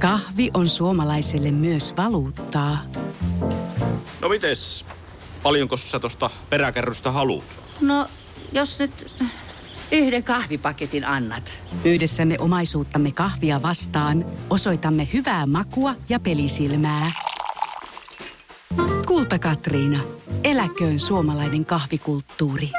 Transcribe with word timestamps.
Kahvi 0.00 0.50
on 0.54 0.68
suomalaiselle 0.68 1.50
myös 1.50 1.94
valuuttaa. 1.96 2.78
No 4.20 4.28
mites? 4.28 4.84
Paljonko 5.42 5.76
sä 5.76 6.00
tosta 6.00 6.30
peräkärrystä 6.50 7.10
haluat? 7.10 7.44
No, 7.80 8.06
jos 8.52 8.78
nyt 8.78 9.14
yhden 9.92 10.24
kahvipaketin 10.24 11.04
annat. 11.04 11.62
Yhdessä 11.84 12.24
me 12.24 12.36
omaisuuttamme 12.38 13.12
kahvia 13.12 13.62
vastaan 13.62 14.24
osoitamme 14.50 15.08
hyvää 15.12 15.46
makua 15.46 15.94
ja 16.08 16.20
pelisilmää. 16.20 17.12
Kulta 19.06 19.38
Katriina. 19.38 20.02
Eläköön 20.44 21.00
suomalainen 21.00 21.64
kahvikulttuuri. 21.66 22.70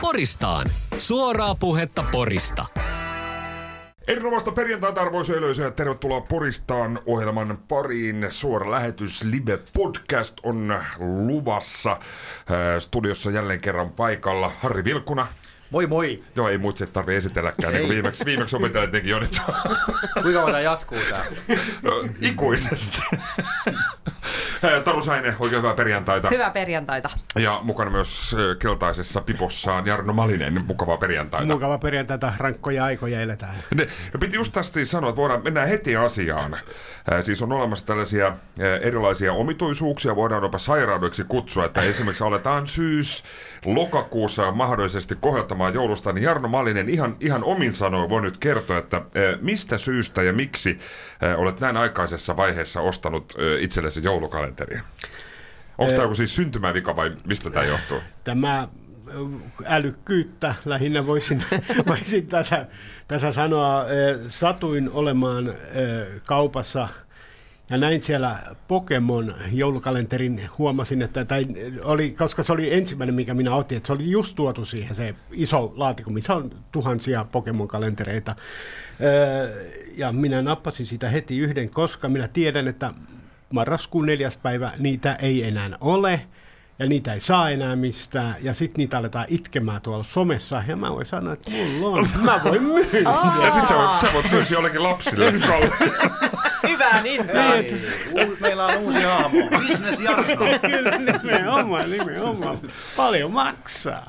Poristaan. 0.00 0.66
Suoraa 0.98 1.54
puhetta 1.54 2.04
Porista. 2.12 2.66
Erinomaista 4.10 4.52
perjantaita 4.52 5.00
arvoisia 5.00 5.36
yleisöjä. 5.36 5.70
Tervetuloa 5.70 6.20
Poristaan 6.20 7.00
ohjelman 7.06 7.58
pariin. 7.68 8.26
Suora 8.28 8.70
lähetys 8.70 9.22
Live 9.22 9.58
Podcast 9.72 10.40
on 10.42 10.74
luvassa. 10.98 11.90
Äh, 11.90 11.98
Studiossa 12.78 13.30
jälleen 13.30 13.60
kerran 13.60 13.90
paikalla 13.90 14.52
Harri 14.58 14.84
Vilkkuna. 14.84 15.26
Moi 15.70 15.86
moi! 15.86 16.24
Joo, 16.36 16.48
ei 16.48 16.58
muut 16.58 16.76
se 16.76 16.86
tarvitse 16.86 17.16
esitelläkään, 17.16 17.74
niin 17.74 17.88
viimeksi, 17.88 18.24
viimeksi 18.24 18.56
opettaja 18.56 18.86
teki 18.86 19.08
jo 19.08 19.18
nyt. 19.18 19.40
Kuinka 20.22 20.44
tämä 20.46 20.60
jatkuu 20.60 20.98
tää? 21.10 21.24
No, 21.82 22.08
ikuisesti. 22.20 23.02
Taru 24.84 25.02
Saine, 25.02 25.34
oikein 25.38 25.62
hyvää 25.62 25.74
perjantaita. 25.74 26.28
Hyvää 26.30 26.50
perjantaita. 26.50 27.10
Ja 27.38 27.60
mukana 27.62 27.90
myös 27.90 28.36
keltaisessa 28.58 29.20
pipossaan 29.20 29.86
Jarno 29.86 30.12
Malinen. 30.12 30.64
Mukavaa 30.66 30.96
perjantaita. 30.96 31.52
Mukava 31.52 31.78
perjantaita, 31.78 32.32
rankkoja 32.38 32.84
aikoja 32.84 33.20
eletään. 33.20 33.54
Ne, 33.74 33.86
ja 34.12 34.18
piti 34.18 34.36
just 34.36 34.52
tästä 34.52 34.84
sanoa, 34.84 35.10
että 35.10 35.20
voidaan, 35.20 35.44
mennään 35.44 35.68
heti 35.68 35.96
asiaan. 35.96 36.56
Siis 37.22 37.42
on 37.42 37.52
olemassa 37.52 37.86
tällaisia 37.86 38.36
erilaisia 38.82 39.32
omituisuuksia, 39.32 40.16
voidaan 40.16 40.42
jopa 40.42 40.58
sairaudeksi 40.58 41.24
kutsua, 41.24 41.64
että 41.64 41.82
esimerkiksi 41.82 42.24
aletaan 42.24 42.66
syys 42.66 43.24
lokakuussa 43.64 44.52
mahdollisesti 44.52 45.16
koheltamaan 45.20 45.74
joulusta, 45.74 46.12
niin 46.12 46.24
Jarno 46.24 46.48
Malinen 46.48 46.88
ihan, 46.88 47.16
ihan 47.20 47.44
omin 47.44 47.74
sanoin 47.74 48.08
voi 48.08 48.22
nyt 48.22 48.36
kertoa, 48.38 48.78
että 48.78 49.02
mistä 49.40 49.78
syystä 49.78 50.22
ja 50.22 50.32
miksi 50.32 50.78
olet 51.36 51.60
näin 51.60 51.76
aikaisessa 51.76 52.36
vaiheessa 52.36 52.80
ostanut 52.80 53.34
ää, 53.38 53.44
itsellesi 54.00 54.04
joulukalenteria? 54.04 54.82
Onko 55.78 55.92
tämä 55.92 56.02
joku 56.02 56.14
siis 56.14 56.36
syntymävika 56.36 56.96
vai 56.96 57.16
mistä 57.26 57.50
tämä 57.50 57.64
johtuu? 57.64 57.98
Tämä 58.24 58.68
ö, 59.08 59.12
älykkyyttä 59.64 60.54
lähinnä 60.64 61.06
voisin, 61.06 61.44
voisin 61.88 62.26
tässä, 62.26 62.66
tässä 63.08 63.32
sanoa. 63.32 63.84
Ö, 63.84 64.18
Satuin 64.28 64.90
olemaan 64.90 65.48
ö, 65.48 65.54
kaupassa 66.24 66.88
ja 67.70 67.78
näin 67.78 68.02
siellä 68.02 68.38
Pokemon 68.68 69.34
joulukalenterin, 69.52 70.50
huomasin, 70.58 71.02
että 71.02 71.24
tai 71.24 71.46
oli, 71.82 72.10
koska 72.10 72.42
se 72.42 72.52
oli 72.52 72.74
ensimmäinen, 72.74 73.14
mikä 73.14 73.34
minä 73.34 73.54
otin, 73.54 73.76
että 73.76 73.86
se 73.86 73.92
oli 73.92 74.10
just 74.10 74.36
tuotu 74.36 74.64
siihen 74.64 74.94
se 74.94 75.14
iso 75.32 75.72
laatikko, 75.76 76.10
missä 76.10 76.34
on 76.34 76.50
tuhansia 76.72 77.26
Pokemon-kalentereita. 77.32 78.34
Ja 79.96 80.12
minä 80.12 80.42
nappasin 80.42 80.86
sitä 80.86 81.08
heti 81.08 81.38
yhden, 81.38 81.70
koska 81.70 82.08
minä 82.08 82.28
tiedän, 82.28 82.68
että 82.68 82.92
marraskuun 83.52 84.06
neljäs 84.06 84.36
päivä 84.36 84.72
niitä 84.78 85.14
ei 85.14 85.44
enää 85.44 85.70
ole 85.80 86.26
ja 86.78 86.86
niitä 86.86 87.14
ei 87.14 87.20
saa 87.20 87.50
enää 87.50 87.76
mistään, 87.76 88.36
ja 88.40 88.54
sitten 88.54 88.78
niitä 88.78 88.98
aletaan 88.98 89.26
itkemään 89.28 89.80
tuolla 89.80 90.04
somessa, 90.04 90.62
ja 90.66 90.76
mä 90.76 90.90
voin 90.90 91.06
sanoa, 91.06 91.32
että 91.32 91.50
mulla 91.50 91.98
on, 91.98 92.06
mä 92.22 92.40
voin 92.44 92.62
myydä. 92.62 93.10
Ja 93.44 93.50
sit 93.50 93.66
sä 93.66 93.76
voit, 93.76 94.00
sä 94.00 94.08
voit 94.14 94.30
myös 94.30 94.50
jollekin 94.50 94.82
lapsille. 94.82 95.32
Hyvää 96.70 97.02
niin. 97.02 97.20
U- 98.12 98.36
meillä 98.40 98.66
on 98.66 98.76
uusi 98.76 99.02
hahmo. 99.02 99.48
Business 99.50 100.00
Jarno. 100.00 100.24
Kyllä, 100.70 100.98
nimenomaan, 100.98 101.90
nimenomaan. 101.90 102.58
Paljon 102.96 103.32
maksaa. 103.32 104.06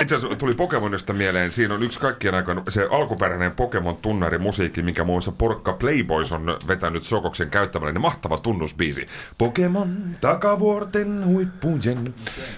Itse 0.00 0.14
asiassa 0.14 0.36
tuli 0.36 0.54
Pokemonista 0.54 1.12
mieleen, 1.12 1.52
siinä 1.52 1.74
on 1.74 1.82
yksi 1.82 2.00
kaikkien 2.00 2.34
aikaan 2.34 2.62
se 2.68 2.88
alkuperäinen 2.90 3.52
Pokemon-tunnari 3.52 4.38
musiikki, 4.38 4.82
minkä 4.82 5.04
muun 5.04 5.14
muassa 5.16 5.32
Porkka 5.32 5.72
Playboys 5.72 6.32
on 6.32 6.46
vetänyt 6.68 7.04
Sokoksen 7.04 7.50
käyttämällä, 7.50 7.92
niin 7.92 8.02
mahtava 8.02 8.38
tunnusbiisi. 8.38 9.06
Pokemon 9.38 10.16
takavuorten 10.20 11.26
huippujen. 11.26 12.14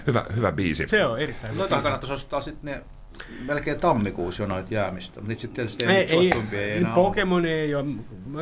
Hyvä, 0.07 0.25
hyvä 0.35 0.51
biisi. 0.51 0.87
Se 0.87 1.05
on 1.05 1.19
erittäin 1.19 1.53
hyvä. 1.53 1.61
Noita 1.61 1.81
kannattaisi 1.81 2.13
ostaa 2.13 2.41
sitten 2.41 2.71
ne 2.73 2.83
melkein 3.45 3.79
tammikuussa 3.79 4.43
jo 4.43 4.47
noita 4.47 4.73
jäämistä. 4.73 5.21
Niitä 5.21 5.41
sitten 5.41 5.55
tietysti 5.55 5.85
Ei, 5.85 5.95
ei, 5.95 6.31
ei, 6.51 6.59
ei 6.59 6.77
enää 6.77 6.93
ole. 6.95 7.03
Pokemon 7.03 7.45
ei 7.45 7.75
ole. 7.75 7.85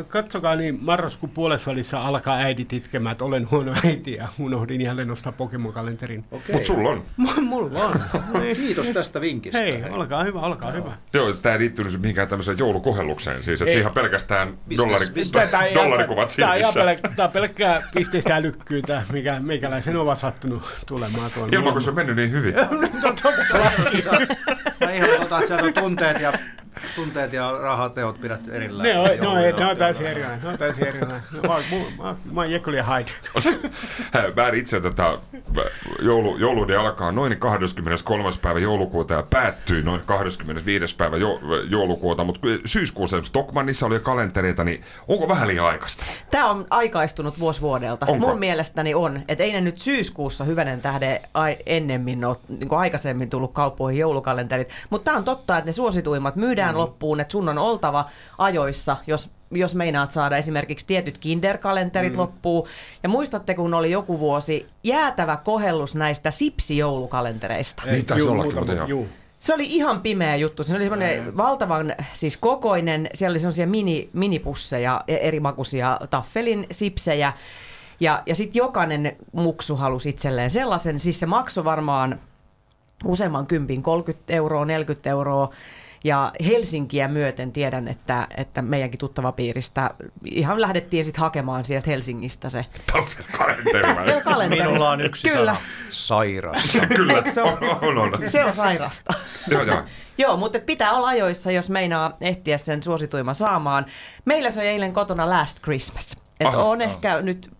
Katsokaa, 0.07 0.55
niin 0.55 0.79
marraskuun 0.81 1.29
puolesvälissä 1.29 1.99
alkaa 2.01 2.37
äidit 2.37 2.73
itkemään, 2.73 3.11
että 3.11 3.25
olen 3.25 3.51
huono 3.51 3.73
äiti 3.85 4.13
ja 4.13 4.27
unohdin 4.39 4.81
jälleen 4.81 5.07
nostaa 5.07 5.31
Pokemon-kalenterin. 5.37 6.23
Okei. 6.31 6.53
Mutta 6.55 6.67
sulla 6.67 6.89
on. 6.89 7.03
M- 7.17 7.43
Mulla 7.43 7.83
on. 7.85 7.93
Kiitos 8.55 8.87
tästä 8.89 9.21
vinkistä. 9.21 9.57
Hei, 9.59 9.83
olkaa 9.89 10.23
hyvä, 10.23 10.39
olkaa 10.39 10.71
hyvä. 10.71 10.91
Joo, 11.13 11.33
tämä 11.33 11.53
ei 11.53 11.59
liittynyt 11.59 12.01
mihinkään 12.01 12.27
tämmöiseen 12.27 12.57
joulukohellukseen. 12.57 13.43
Siis, 13.43 13.61
että 13.61 13.73
Ei. 13.73 13.79
ihan 13.79 13.93
pelkästään 13.93 14.57
dollari. 14.77 15.05
Tää- 15.51 15.73
dollarikuvat 15.73 16.33
Tämä 16.39 16.53
silmissä. 16.53 17.09
tää 17.15 17.25
on 17.25 17.31
pelkkää 17.31 17.81
pisteistä 17.95 18.35
älykkyyttä, 18.35 19.03
mikä 19.13 19.39
meikäläisen 19.39 19.97
on 19.97 20.05
vaan 20.05 20.17
sattunut 20.17 20.63
tulemaan 20.87 21.31
tuonne. 21.31 21.57
Ilman, 21.57 21.73
kun 21.73 21.81
se 21.81 21.89
on 21.89 21.95
mennyt 21.95 22.15
niin 22.15 22.31
hyvin. 22.31 22.53
Mä 24.79 24.91
ihan 24.91 25.09
että 25.21 25.47
sieltä 25.47 25.81
tunteet 25.81 26.21
ja, 26.21 26.33
tunteet 26.95 27.33
ja 27.33 27.57
rahateot 27.61 28.21
pidät 28.21 28.47
erillään. 28.49 28.89
Ne 28.89 28.99
on, 28.99 29.07
no, 29.21 29.35
ne 29.35 29.49
joulu- 29.49 29.69
on 29.71 29.77
täysin 29.77 30.07
erilainen. 30.07 30.39
Ne 30.43 30.49
on 30.49 30.57
täysin 30.57 30.87
erilainen. 30.87 31.21
Mä, 31.47 31.53
oon- 31.53 32.17
mä, 32.31 32.41
oon 32.41 32.51
Jekyll 32.51 32.75
ja 32.75 32.83
Hyde. 32.83 33.11
Mä 34.35 34.49
itse 34.53 34.79
tätä 34.81 35.17
joulu, 36.01 36.37
jouluni 36.37 36.75
alkaa 36.75 37.11
noin 37.11 37.37
23. 37.39 38.29
päivä 38.41 38.59
joulukuuta 38.59 39.13
ja 39.13 39.23
päättyy 39.29 39.83
noin 39.83 40.01
25. 40.05 40.95
päivä 40.95 41.17
jo, 41.17 41.39
joulukuuta, 41.69 42.23
mutta 42.23 42.47
syyskuussa 42.65 43.21
Stockmannissa 43.21 43.85
oli 43.85 43.95
jo 43.95 43.99
kalentereita, 43.99 44.63
niin 44.63 44.81
onko 45.07 45.27
vähän 45.27 45.47
liian 45.47 45.65
aikaista? 45.65 46.05
Tämä 46.31 46.49
on 46.49 46.67
aikaistunut 46.69 47.39
vuosi 47.39 47.61
vuodelta. 47.61 48.05
Onko? 48.05 48.27
Mun 48.27 48.39
mielestäni 48.39 48.93
on. 48.93 49.21
Että 49.27 49.43
ei 49.43 49.53
ne 49.53 49.61
nyt 49.61 49.77
syyskuussa 49.77 50.43
hyvänen 50.43 50.81
tähden 50.81 51.19
ai- 51.33 51.57
ennemmin 51.65 52.25
ole 52.25 52.37
niin 52.47 52.69
kuin 52.69 52.79
aikaisemmin 52.79 53.29
tullut 53.29 53.53
kauppoihin 53.53 53.99
joulukalenterit. 53.99 54.69
Mutta 54.89 55.05
tämä 55.05 55.17
on 55.17 55.23
totta, 55.23 55.57
että 55.57 55.65
ne 55.65 55.71
suosituimmat 55.71 56.35
myydään 56.35 56.66
mm. 56.75 56.77
loppuun, 56.77 57.19
että 57.19 57.31
sun 57.31 57.49
on 57.49 57.57
oltava 57.57 58.05
ajoissa, 58.37 58.97
jos 59.07 59.29
jos 59.51 59.75
meinaat 59.75 60.11
saada 60.11 60.37
esimerkiksi 60.37 60.87
tietyt 60.87 61.17
kinderkalenterit 61.17 62.13
mm. 62.13 62.19
loppuun. 62.19 62.67
Ja 63.03 63.09
muistatte, 63.09 63.53
kun 63.53 63.73
oli 63.73 63.91
joku 63.91 64.19
vuosi 64.19 64.67
jäätävä 64.83 65.37
kohellus 65.37 65.95
näistä 65.95 66.31
sipsijoulukalentereista. 66.31 67.83
Niin 67.85 68.05
taisi 68.05 68.25
Juu, 68.25 68.33
ollakin, 68.33 68.57
mutta 68.57 68.73
joo. 68.73 69.05
Se 69.39 69.53
oli 69.53 69.65
ihan 69.65 70.01
pimeä 70.01 70.35
juttu. 70.35 70.63
Se 70.63 70.75
oli 70.75 70.83
semmoinen 70.83 71.37
valtavan 71.37 71.95
siis 72.13 72.37
kokoinen, 72.37 73.09
siellä 73.13 73.33
oli 73.33 73.39
semmoisia 73.39 73.67
mini, 73.67 74.09
minipusseja, 74.13 75.03
e- 75.07 75.15
eri 75.15 75.39
makuisia 75.39 75.99
taffelin 76.09 76.67
sipsejä. 76.71 77.33
Ja, 77.99 78.23
ja 78.25 78.35
sitten 78.35 78.59
jokainen 78.59 79.15
muksu 79.31 79.75
halusi 79.75 80.09
itselleen 80.09 80.51
sellaisen. 80.51 80.99
Siis 80.99 81.19
se 81.19 81.25
maksoi 81.25 81.65
varmaan 81.65 82.19
useamman 83.05 83.47
kympin, 83.47 83.83
30 83.83 84.33
euroa, 84.33 84.65
40 84.65 85.09
euroa. 85.09 85.49
Ja 86.03 86.31
Helsinkiä 86.45 87.07
myöten 87.07 87.51
tiedän, 87.51 87.87
että, 87.87 88.27
että 88.37 88.61
meidänkin 88.61 88.99
tuttava 88.99 89.31
piiristä 89.31 89.91
ihan 90.25 90.61
lähdettiin 90.61 91.05
sitten 91.05 91.21
hakemaan 91.21 91.65
sieltä 91.65 91.89
Helsingistä 91.89 92.49
se 92.49 92.65
Kalenteri. 93.37 94.21
kalenteri. 94.23 94.61
Minulla 94.61 94.89
on 94.89 95.01
yksi 95.01 95.29
Kyllä. 95.29 95.53
sana. 95.53 95.67
Sairas. 95.91 96.77
Kyllä, 96.95 97.23
se 97.25 97.41
on, 97.41 97.57
on, 97.81 97.97
on. 97.97 98.11
Se 98.25 98.43
on 98.43 98.55
sairasta. 98.55 99.13
Joo, 99.51 99.63
joo. 99.63 99.83
Joo, 100.17 100.37
mutta 100.37 100.59
pitää 100.59 100.93
olla 100.93 101.07
ajoissa, 101.07 101.51
jos 101.51 101.69
meinaa 101.69 102.17
ehtiä 102.21 102.57
sen 102.57 102.83
suosituimman 102.83 103.35
saamaan. 103.35 103.85
Meillä 104.25 104.51
se 104.51 104.59
oli 104.59 104.67
eilen 104.67 104.93
kotona 104.93 105.29
Last 105.29 105.61
Christmas. 105.63 106.17
Että 106.39 106.57
Aha. 106.57 106.63
on 106.67 106.81
ehkä 106.81 107.21
nyt 107.21 107.56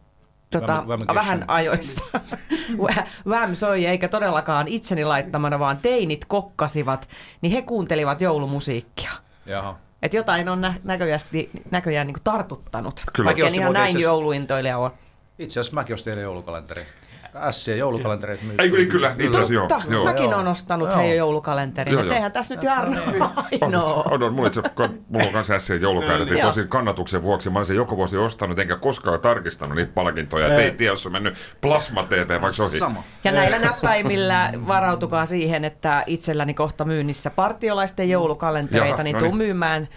tota, 0.50 0.84
Väm- 0.88 1.02
väm- 1.10 1.16
vähän 1.16 1.46
ajoissa. 1.48 2.06
Vä- 2.88 3.04
Väm 3.30 3.56
soi, 3.56 3.86
eikä 3.86 4.08
todellakaan 4.08 4.68
itseni 4.68 5.06
laittamana, 5.06 5.60
vaan 5.60 5.78
teinit 5.78 6.26
kokkasivat, 6.26 7.10
niin 7.42 7.52
he 7.54 7.62
kuuntelivat 7.62 8.22
joulumusiikkia. 8.22 9.12
Jaha. 9.46 9.78
Et 10.02 10.14
jotain 10.14 10.50
on 10.50 10.62
nä- 10.62 10.74
näköjään, 10.84 11.20
näköjään 11.72 12.08
niin 12.08 12.18
tartuttanut. 12.24 13.02
Kyllä. 13.14 13.28
Vaikka 13.28 13.48
ihan 13.54 13.74
näin 13.74 14.00
jouluintoilija 14.00 14.78
ole. 14.78 14.92
Itse 15.40 15.60
asiassa 15.60 15.76
mäkin 15.76 15.94
ostin 15.94 16.12
eilen 16.12 16.24
joulukalenteri. 16.24 16.82
Ässiä 17.36 17.76
joulukalentereita 17.76 18.44
myy. 18.44 18.56
Ei, 18.60 18.70
kyllä, 18.70 18.86
kyllä, 18.86 19.16
itse 19.20 19.40
asiassa 19.40 19.54
joo. 19.54 19.68
Joo. 19.90 20.06
mäkin 20.06 20.34
olen 20.34 20.48
ostanut 20.48 20.90
Joo. 20.90 20.98
heidän 20.98 21.18
joulukalenterin. 21.18 21.94
Joo, 21.94 22.02
Joo, 22.02 22.08
joo. 22.08 22.16
Eihän 22.16 22.32
tässä 22.32 22.56
nyt 22.56 22.64
Jarno 22.64 23.02
On, 23.08 23.30
ainoa. 23.62 24.04
on, 24.12 24.24
on. 24.24 24.34
Mulla, 24.34 24.48
itse, 24.48 24.62
mulla 25.10 25.26
on 25.26 25.34
kanssa 25.34 25.54
äsken 25.54 25.82
joulukäydet, 25.82 26.30
Joo. 26.30 26.42
tosi 26.42 26.66
kannatuksen 26.70 27.24
vuoksi. 27.24 27.50
Mä 27.50 27.60
olen 27.60 27.66
sen 27.66 27.76
joka 27.76 27.98
vuosi 27.98 28.18
ostanut, 28.18 28.60
enkä 28.60 28.76
koskaan 28.76 29.20
tarkistanut 29.20 29.76
niitä 29.76 29.92
palkintoja. 29.96 30.48
Et 30.48 30.60
ei 30.60 30.76
tiedä, 30.76 30.92
jos 30.92 31.06
on 31.06 31.12
mennyt 31.12 31.36
Plasma 31.62 32.04
TV 32.04 32.30
vaikka 32.30 32.64
ohi. 32.64 32.80
Sama. 32.80 33.04
Ja 33.24 33.32
näillä 33.32 33.60
näppäimillä 33.60 34.54
varautukaa 34.68 35.26
siihen, 35.26 35.66
että 35.66 36.04
itselläni 36.06 36.54
kohta 36.54 36.86
myynnissä 36.86 37.30
partiolaisten 37.30 38.10
joulukalentereita, 38.10 38.94
Jaha, 38.94 39.04
niin 39.04 39.14
no 39.14 39.20
tuun 39.20 39.30
niin. 39.32 39.38
myymään 39.38 39.88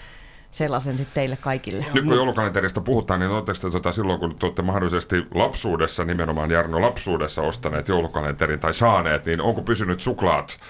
sellaisen 0.51 0.99
sitten 0.99 1.15
teille 1.15 1.37
kaikille. 1.37 1.87
Nyt 1.95 2.05
kun 2.05 2.15
joulukalenterista 2.15 2.81
puhutaan, 2.81 3.21
niin 3.21 3.31
oletteko 3.31 3.59
te 3.63 3.71
tota, 3.71 3.93
silloin, 3.93 4.21
kun 4.21 4.37
te 4.37 4.47
olette 4.47 4.63
mahdollisesti 4.63 5.27
lapsuudessa, 5.35 6.05
nimenomaan 6.05 6.51
Jarno 6.51 6.81
lapsuudessa 6.81 7.43
ostaneet 7.43 7.89
joulukalenterin 7.89 8.61
tai 8.61 8.75
saaneet, 8.75 9.27
niin 9.27 9.41
onko 9.41 9.63
pysynyt 9.63 10.01
suklaat 10.01 10.61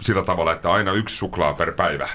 sillä 0.00 0.24
tavalla, 0.24 0.52
että 0.52 0.72
aina 0.72 0.92
yksi 0.92 1.16
suklaa 1.16 1.54
per 1.54 1.72
päivä? 1.72 2.08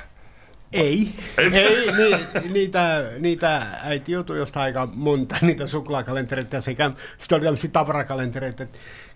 Ei, 0.73 1.09
ei, 1.37 1.49
ni, 1.91 2.27
niitä, 2.53 3.11
niitä 3.19 3.67
äiti 3.83 4.11
joutui 4.11 4.37
jostain 4.37 4.63
aika 4.63 4.87
monta 4.93 5.35
niitä 5.41 5.67
suklaakalentereita 5.67 6.61
sekä 6.61 6.91
sitten 7.17 7.35
oli 7.35 7.45
tämmöisiä 7.45 7.69
tavarakalentereita, 7.73 8.65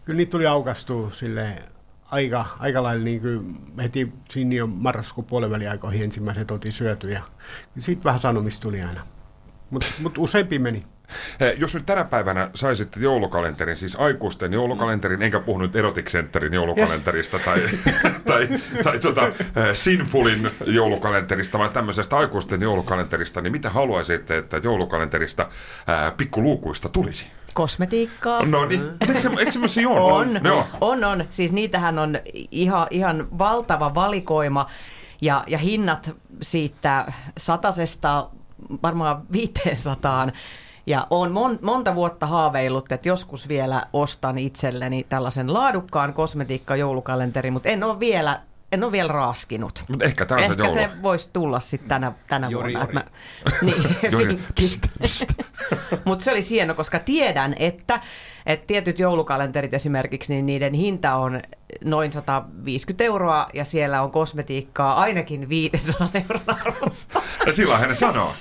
kyllä 0.06 0.18
niitä 0.18 0.30
tuli 0.30 0.46
aukastua 0.46 1.12
sille 1.12 1.64
aika, 2.12 2.46
aika 2.60 2.84
lailla 2.84 3.04
niin 3.04 3.22
kuin 3.22 3.58
heti 3.78 4.12
siinä 4.30 4.56
jo 4.56 4.68
marraskuun 4.68 5.28
puolen 5.28 5.70
aikoihin 5.70 6.04
ensimmäiset 6.04 6.52
oltiin 6.52 6.72
syöty 6.72 7.10
ja 7.12 7.22
siitä 7.80 8.04
vähän 8.04 8.20
sanomista 8.20 8.62
tuli 8.62 8.82
aina. 8.82 9.02
Mutta 9.70 9.88
mut 10.00 10.18
useampi 10.18 10.60
meni. 10.60 10.84
Eh, 11.40 11.56
Jos 11.58 11.74
nyt 11.74 11.86
tänä 11.86 12.04
päivänä 12.06 12.52
saisitte 12.56 13.00
joulukalenterin, 13.00 13.78
siis 13.78 13.96
aikuisten 13.96 14.54
joulukalenterin, 14.54 15.22
enkä 15.22 15.40
puhu 15.40 15.58
nyt 15.58 15.76
Erotic 15.76 16.08
Centerin 16.12 16.54
joulukalenterista 16.54 17.40
tai, 17.46 17.62
tai, 18.26 18.48
tai 18.84 19.00
tota, 19.00 19.28
eh, 19.28 19.34
Sinfulin 19.74 20.52
joulukalenterista, 20.66 21.60
vaan 21.60 21.70
tämmöisestä 21.70 22.18
aikuisten 22.18 22.62
joulukalenterista, 22.62 23.42
niin 23.42 23.52
mitä 23.52 23.70
haluaisitte, 23.70 24.38
että 24.38 24.58
joulukalenterista 24.64 25.50
ää, 25.88 26.12
pikkuluukuista 26.12 26.90
tulisi? 26.90 27.28
Kosmetiikkaa. 27.54 28.46
No 28.46 28.66
niin, 28.66 28.82
eikö, 29.02 29.20
se, 29.20 29.30
eikö 29.40 29.52
semmoisia 29.52 29.90
ole? 29.90 30.14
On, 30.14 30.42
Joo. 30.44 30.66
on, 30.82 31.04
on. 31.04 31.26
Siis 31.30 31.52
niitähän 31.52 32.00
on 32.00 32.18
ihan, 32.52 32.88
ihan 32.92 33.28
valtava 33.40 33.96
valikoima 33.96 34.66
ja, 35.22 35.44
ja 35.48 35.58
hinnat 35.58 36.16
siitä 36.42 37.14
satasesta 37.38 38.30
varmaan 38.84 39.22
500 39.32 40.28
ja 40.86 41.08
olen 41.10 41.32
mon, 41.32 41.60
monta 41.62 41.96
vuotta 41.96 42.26
haaveillut, 42.26 42.92
että 42.92 43.10
joskus 43.10 43.50
vielä 43.50 43.86
ostan 43.94 44.38
itselleni 44.38 45.06
tällaisen 45.10 45.54
laadukkaan 45.54 46.14
kosmetiikka 46.14 46.76
joulukalenteri, 46.76 47.52
mutta 47.52 47.70
en 47.70 47.84
ole 47.84 48.00
vielä 48.00 48.42
en 48.72 48.84
ole 48.84 48.92
vielä 48.92 49.12
raaskinut. 49.12 49.84
Mutta 49.90 50.06
ehkä 50.06 50.26
tämä 50.26 50.40
on 50.42 50.46
se 50.46 50.52
Ehkä 50.52 50.64
joulu. 50.64 50.74
se 50.74 50.90
voisi 51.04 51.30
tulla 51.34 51.60
sitten 51.60 51.90
tänä, 51.90 52.12
tänä 52.28 52.50
Jori, 52.50 52.74
vuonna. 52.74 53.02
jori. 53.02 53.08
että 53.44 53.66
Mä, 53.66 53.72
niin, 53.72 53.98
Jori, 54.12 54.40
pst, 54.56 54.88
pst. 55.04 55.34
Mutta 56.06 56.24
se 56.24 56.32
oli 56.32 56.50
hieno, 56.50 56.74
koska 56.74 57.00
tiedän, 57.00 57.56
että, 57.60 58.00
että 58.46 58.68
tietyt 58.68 59.00
joulukalenterit 59.00 59.74
esimerkiksi, 59.74 60.34
niin 60.34 60.46
niiden 60.46 60.74
hinta 60.74 61.16
on 61.16 61.42
noin 61.84 62.12
150 62.12 63.04
euroa 63.04 63.48
ja 63.54 63.66
siellä 63.66 64.02
on 64.02 64.12
kosmetiikkaa 64.12 64.96
ainakin 64.96 65.50
500 65.50 66.10
euron 66.14 66.42
arvosta. 66.66 67.22
Ja 67.46 67.54
silloin 67.54 67.80
hän 67.80 67.96
sanoo. 67.96 68.34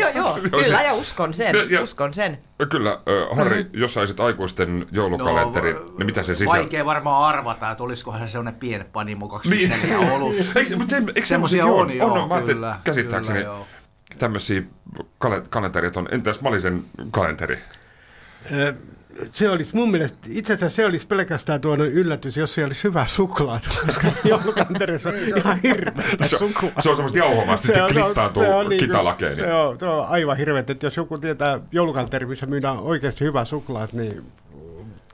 Joo, 0.00 0.10
joo, 0.10 0.38
kyllä 0.50 0.82
ja 0.82 0.92
uskon 0.94 1.34
sen, 1.34 1.54
Ja- 1.70 1.82
uskon 1.82 2.14
sen. 2.14 2.38
Kyllä, 2.70 2.98
ö, 3.08 3.26
Harri, 3.34 3.66
jos 3.72 3.94
saisit 3.94 4.20
aikuisten 4.20 4.86
joulukalenterin, 4.92 5.76
No, 5.76 5.82
niin 5.98 6.06
mitä 6.06 6.22
se 6.22 6.34
sisältää? 6.34 6.60
Vaikea 6.60 6.84
varmaan 6.84 7.24
arvata, 7.28 7.70
että 7.70 7.84
olisikohan 7.84 8.20
se 8.20 8.28
sellainen 8.32 8.60
pieni 8.60 8.84
panimo 8.92 9.28
24 9.28 9.98
Niin. 9.98 10.10
ollut. 10.12 10.34
Eikö, 10.56 10.76
mutta 10.76 10.96
eikö 10.96 11.26
Semmoisia 11.26 11.66
on, 11.66 11.72
on? 11.80 11.96
joo, 11.96 12.12
on, 12.12 12.28
mä 12.28 12.34
ajattelin, 12.34 12.56
kyllä, 12.56 12.76
käsittääkseni 12.84 13.38
kyllä, 13.38 13.52
joo. 13.54 13.66
tämmöisiä 14.18 14.62
kal- 15.18 15.42
kalenterit 15.50 15.96
on. 15.96 16.08
Entäs 16.10 16.40
Malisen 16.40 16.84
kalenteri? 17.10 17.58
Ö, 18.52 18.74
Se 19.30 19.50
olisi 19.50 19.76
mun 19.76 19.90
mielestä, 19.90 20.18
itse 20.30 20.52
asiassa 20.52 20.76
se 20.76 20.84
olisi 20.86 21.06
pelkästään 21.06 21.60
tuonut 21.60 21.86
yllätys, 21.88 22.36
jos 22.36 22.54
se 22.54 22.64
olisi 22.64 22.84
hyvä 22.84 23.06
suklaata, 23.06 23.68
koska 23.86 24.08
joulukanterissa 24.24 25.08
on 25.08 25.14
ihan 25.16 25.60
hirveätä 25.62 26.26
Se, 26.28 26.38
suklaa. 26.38 26.72
se 26.80 26.90
on 26.90 26.96
semmoista 26.96 27.18
jauhomasta, 27.18 27.72
että 27.72 27.88
se 27.88 27.94
klittaantuu 27.94 28.42
niinku- 28.42 28.86
kitalakeen. 28.86 29.36
se, 29.36 29.52
on, 29.52 29.80
se 29.80 29.86
on 29.86 30.06
aivan 30.08 30.36
hirveet, 30.36 30.70
että 30.70 30.86
jos 30.86 30.96
joku 30.96 31.18
tietää 31.18 31.60
joulukanteri, 31.72 32.26
missä 32.26 32.46
myydään 32.46 32.78
oikeasti 32.78 33.24
hyvä 33.24 33.44
suklaat, 33.44 33.92
niin 33.92 34.22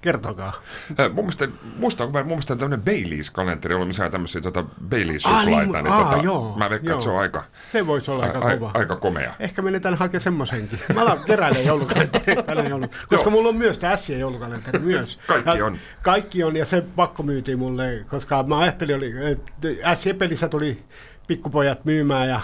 kertokaa. 0.00 0.52
Mun 0.98 1.14
mielestä, 1.24 1.48
muistanko 1.76 2.12
mä, 2.12 2.18
mun 2.18 2.28
mielestä 2.28 2.56
tämmöinen 2.56 2.84
Baileys-kalenteri 2.84 3.74
oli 3.74 3.84
missä 3.84 4.10
tämmöisiä 4.10 4.40
tota 4.40 4.60
Ah, 4.60 4.66
Baileys-suklaita. 4.88 5.82
niin, 5.82 5.86
aa, 5.92 6.10
tota, 6.10 6.22
joo, 6.22 6.54
mä 6.56 6.70
veikkaan, 6.70 6.92
että 6.92 7.04
se 7.04 7.10
on 7.10 7.18
aika, 7.18 7.44
Se 7.72 7.86
voisi 7.86 8.10
olla 8.10 8.24
aika 8.24 8.38
a, 8.38 8.56
kova. 8.56 8.70
aika 8.74 8.96
komea. 8.96 9.34
Ehkä 9.40 9.62
menetään 9.62 9.94
hakemaan 9.94 10.20
semmoisenkin. 10.20 10.78
Mä 10.94 11.00
alan 11.00 11.18
keräilemään 11.26 11.66
joulukalenteria 11.66 12.42
tänä 12.42 12.62
joulun. 12.68 12.88
Koska 13.08 13.30
mulla 13.30 13.48
on 13.48 13.56
myös 13.56 13.78
tämä 13.78 13.96
Sien 13.96 14.20
joulukalenteri 14.20 14.78
myös. 14.78 15.18
Kaikki 15.26 15.58
ja 15.58 15.66
on. 15.66 15.78
Kaikki 16.02 16.42
on 16.44 16.56
ja 16.56 16.64
se 16.64 16.80
pakko 16.96 17.22
myytiin 17.22 17.58
mulle, 17.58 18.04
koska 18.08 18.42
mä 18.42 18.58
ajattelin, 18.58 18.96
oli, 18.96 19.12
että 19.30 19.94
Sien-pelissä 19.94 20.48
tuli 20.48 20.82
pikkupojat 21.28 21.84
myymään 21.84 22.28
ja 22.28 22.40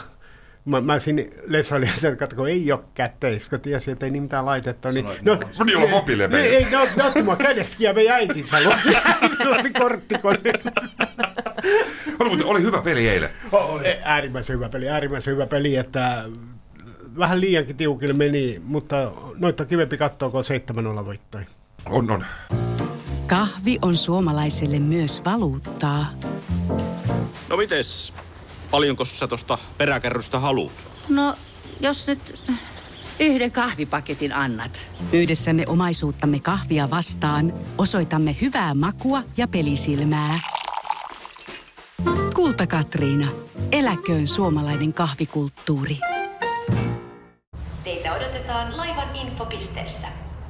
Mä, 0.64 0.80
mä 0.80 0.98
siinä 0.98 1.22
lesoilin 1.46 1.88
sen, 2.00 2.12
että 2.12 2.36
kun 2.36 2.48
ei 2.48 2.72
ole 2.72 2.80
käteis, 2.94 3.48
kun 3.48 3.60
tiesin, 3.60 3.92
että 3.92 4.06
ei 4.06 4.10
niin 4.12 4.22
mitään 4.22 4.46
laitetta. 4.46 4.92
Niin, 4.92 5.06
no, 5.22 5.38
Niillä 5.64 5.84
on 5.84 5.90
mobiilepelit. 5.90 6.44
Ei, 6.44 6.56
ei, 6.56 6.64
ne, 6.64 6.76
ot- 6.84 6.96
ne 6.96 7.04
otti 7.04 7.22
mua 7.22 7.36
kädestä 7.36 7.76
ja 7.78 7.94
vei 7.94 8.10
äitinsä. 8.10 8.56
Niillä 8.60 9.56
oli 9.60 9.70
korttikone. 9.70 10.40
Oli, 12.20 12.28
muuten, 12.28 12.46
oli 12.46 12.62
hyvä 12.62 12.82
peli 12.82 13.08
eilen. 13.08 13.30
Oh, 13.52 13.80
äärimmäisen 14.02 14.56
hyvä 14.56 14.68
peli, 14.68 14.88
äärimmäisen 14.88 15.32
hyvä 15.32 15.46
peli, 15.46 15.76
että 15.76 16.24
vähän 17.18 17.40
liiankin 17.40 17.76
tiukille 17.76 18.14
meni, 18.14 18.60
mutta 18.64 19.12
noita 19.38 19.64
kivempi 19.64 19.96
katsoa, 19.96 20.30
kun 20.30 20.38
on 20.38 21.00
7-0 21.02 21.04
voittoi. 21.06 21.40
On, 21.86 22.10
on. 22.10 22.24
Kahvi 23.26 23.78
on 23.82 23.96
suomalaiselle 23.96 24.78
myös 24.78 25.24
valuuttaa. 25.24 26.06
No 27.48 27.56
mites, 27.56 28.12
paljonko 28.70 29.04
sä 29.04 29.26
tosta 29.26 29.58
peräkärrystä 29.78 30.38
haluat? 30.38 30.72
No, 31.08 31.34
jos 31.80 32.06
nyt 32.06 32.44
yhden 33.20 33.52
kahvipaketin 33.52 34.32
annat. 34.32 34.90
Yhdessämme 35.12 35.64
omaisuuttamme 35.66 36.40
kahvia 36.40 36.90
vastaan 36.90 37.52
osoitamme 37.78 38.36
hyvää 38.40 38.74
makua 38.74 39.22
ja 39.36 39.48
pelisilmää. 39.48 40.40
Kulta 42.34 42.66
Katriina. 42.66 43.28
Eläköön 43.72 44.28
suomalainen 44.28 44.92
kahvikulttuuri. 44.92 45.98
Teitä 47.84 48.12
odotetaan 48.14 48.76
laivan 48.76 49.16
infopisteessä. 49.16 50.08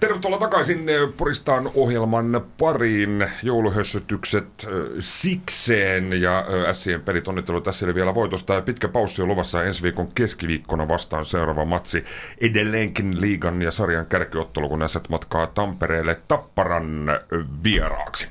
Tervetuloa 0.00 0.38
takaisin 0.38 0.88
eh, 0.88 1.08
Poristaan 1.16 1.70
ohjelman 1.74 2.46
pariin. 2.58 3.30
Jouluhössötykset 3.42 4.46
eh, 4.66 4.72
sikseen 5.00 6.22
ja 6.22 6.38
eh, 6.48 6.74
Sien 6.74 7.00
pelit 7.00 7.28
onnittelut 7.28 7.66
Sille 7.70 7.94
vielä 7.94 8.14
voitosta. 8.14 8.62
Pitkä 8.62 8.88
paussi 8.88 9.22
on 9.22 9.28
luvassa 9.28 9.64
ensi 9.64 9.82
viikon 9.82 10.08
keskiviikkona 10.14 10.88
vastaan 10.88 11.24
seuraava 11.24 11.64
matsi. 11.64 12.04
Edelleenkin 12.40 13.20
liigan 13.20 13.62
ja 13.62 13.70
sarjan 13.70 14.06
kärkiottelu, 14.06 14.68
kun 14.68 14.82
Ässät 14.82 15.08
matkaa 15.08 15.46
Tampereelle 15.46 16.20
Tapparan 16.28 17.18
vieraaksi. 17.64 18.26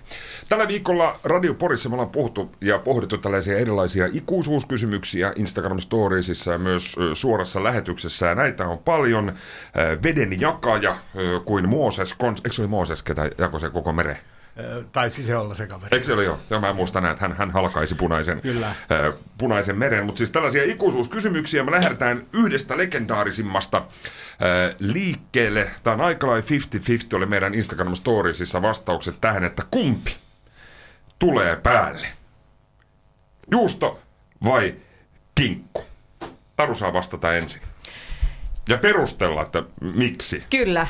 Tällä 0.50 0.68
viikolla 0.68 1.20
Radio 1.24 1.54
Porissa 1.54 1.90
me 1.90 1.94
ollaan 1.94 2.10
puhuttu 2.10 2.52
ja 2.62 2.80
pohdittu 2.80 3.18
tällaisia 3.18 3.58
erilaisia 3.58 4.10
ikuisuuskysymyksiä 4.14 5.34
Instagram 5.36 5.80
Storiesissa 5.80 6.52
ja 6.52 6.58
myös 6.58 6.96
suorassa 7.14 7.64
lähetyksessä. 7.64 8.28
Ja 8.28 8.36
näitä 8.36 8.68
on 8.68 8.78
paljon. 8.78 9.34
Veden 10.04 10.42
jakaja 10.42 10.96
ö, 11.16 11.40
kuin 11.62 11.70
Mooses, 11.70 12.14
Kons- 12.14 12.42
eikö 12.46 12.52
se 12.54 12.62
oli 12.62 12.68
Mooses, 12.70 13.04
ketä 13.04 13.30
jakoi 13.38 13.60
sen 13.60 13.72
koko 13.72 13.94
mere? 13.94 14.20
Ö, 14.60 14.84
Taisi 14.92 15.24
se 15.24 15.38
olla 15.38 15.54
se 15.54 15.68
kaveri. 15.68 15.90
Eikö 15.96 16.06
se 16.06 16.14
ole 16.14 16.24
jo? 16.24 16.40
Joo, 16.50 16.62
mä 16.62 16.74
muistan, 16.74 17.06
että 17.06 17.22
hän, 17.28 17.38
hän 17.38 17.52
halkaisi 17.52 17.96
punaisen, 17.96 18.42
Kyllä. 18.42 18.76
ö, 18.92 19.14
punaisen 19.38 19.78
meren. 19.78 20.06
Mutta 20.06 20.18
siis 20.18 20.32
tällaisia 20.32 20.64
ikuisuuskysymyksiä. 20.64 21.64
Me 21.64 21.72
lähdetään 21.72 22.26
yhdestä 22.34 22.78
legendaarisimmasta 22.78 23.78
ö, 24.42 24.76
liikkeelle. 24.80 25.68
Tämä 25.84 25.94
on 25.94 26.02
aika 26.02 26.28
lailla 26.28 26.46
50-50 27.14 27.18
oli 27.18 27.26
meidän 27.26 27.54
Instagram 27.54 27.96
Storiesissa 27.96 28.62
vastaukset 28.62 29.16
tähän, 29.22 29.44
että 29.44 29.64
kumpi 29.72 30.16
tulee 31.20 31.56
päälle? 31.56 32.08
Juusto 33.52 34.00
vai 34.44 34.76
kinkku? 35.36 35.84
Taru 36.56 36.76
saa 36.76 36.94
vastata 36.94 37.34
ensin. 37.34 37.62
Ja 38.70 38.78
perustella, 38.78 39.42
että 39.42 39.64
miksi. 39.96 40.44
Kyllä, 40.50 40.88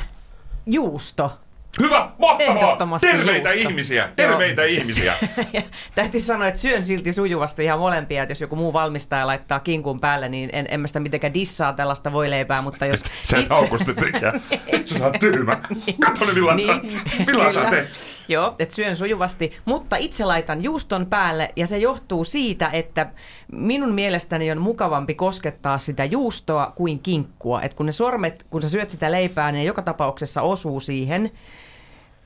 juusto. 0.66 1.32
Hyvä, 1.80 2.10
mahtavaa! 2.18 2.98
Terveitä 3.00 3.48
juusto. 3.52 3.68
ihmisiä, 3.68 4.10
terveitä 4.16 4.62
Joo. 4.62 4.68
ihmisiä. 4.70 5.14
Täytyy 5.94 6.20
sanoa, 6.20 6.48
että 6.48 6.60
syön 6.60 6.84
silti 6.84 7.12
sujuvasti 7.12 7.64
ihan 7.64 7.78
molempia, 7.78 8.22
että 8.22 8.30
jos 8.30 8.40
joku 8.40 8.56
muu 8.56 8.72
valmistaja 8.72 9.26
laittaa 9.26 9.60
kinkun 9.60 10.00
päälle, 10.00 10.28
niin 10.28 10.50
en, 10.52 10.66
en 10.70 10.80
mä 10.80 10.86
sitä 10.86 11.00
mitenkään 11.00 11.34
dissaa 11.34 11.72
tällaista 11.72 12.12
voileipää, 12.12 12.62
mutta 12.62 12.86
jos 12.86 13.02
Sä 13.22 13.36
et 13.36 13.48
haukusta 13.50 13.94
tekijä. 13.94 14.32
Sä 14.98 15.04
oot 15.04 15.18
tyhmä. 15.20 15.56
Kato 16.00 16.24
ne 16.24 16.32
millataan, 16.32 16.56
Niin, 16.56 17.00
millataan 17.26 17.54
kyllä. 17.54 17.70
te. 17.70 17.88
Joo, 18.28 18.54
että 18.58 18.74
syön 18.74 18.96
sujuvasti, 18.96 19.56
mutta 19.64 19.96
itse 19.96 20.24
laitan 20.24 20.64
juuston 20.64 21.06
päälle 21.06 21.52
ja 21.56 21.66
se 21.66 21.78
johtuu 21.78 22.24
siitä, 22.24 22.70
että 22.72 23.06
minun 23.52 23.92
mielestäni 23.92 24.52
on 24.52 24.60
mukavampi 24.60 25.14
koskettaa 25.14 25.78
sitä 25.78 26.04
juustoa 26.04 26.72
kuin 26.76 26.98
kinkkua. 26.98 27.62
Et 27.62 27.74
kun 27.74 27.86
ne 27.86 27.92
sormet, 27.92 28.46
kun 28.50 28.62
sä 28.62 28.68
syöt 28.68 28.90
sitä 28.90 29.10
leipää, 29.10 29.52
niin 29.52 29.66
joka 29.66 29.82
tapauksessa 29.82 30.42
osuu 30.42 30.80
siihen, 30.80 31.30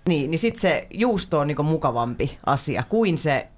niin, 0.09 0.31
niin 0.31 0.39
sitten 0.39 0.61
se 0.61 0.87
juusto 0.91 1.41
on 1.41 1.47
niinku 1.47 1.63
mukavampi 1.63 2.39
asia 2.47 2.85
kuin 2.89 3.19
se 3.19 3.49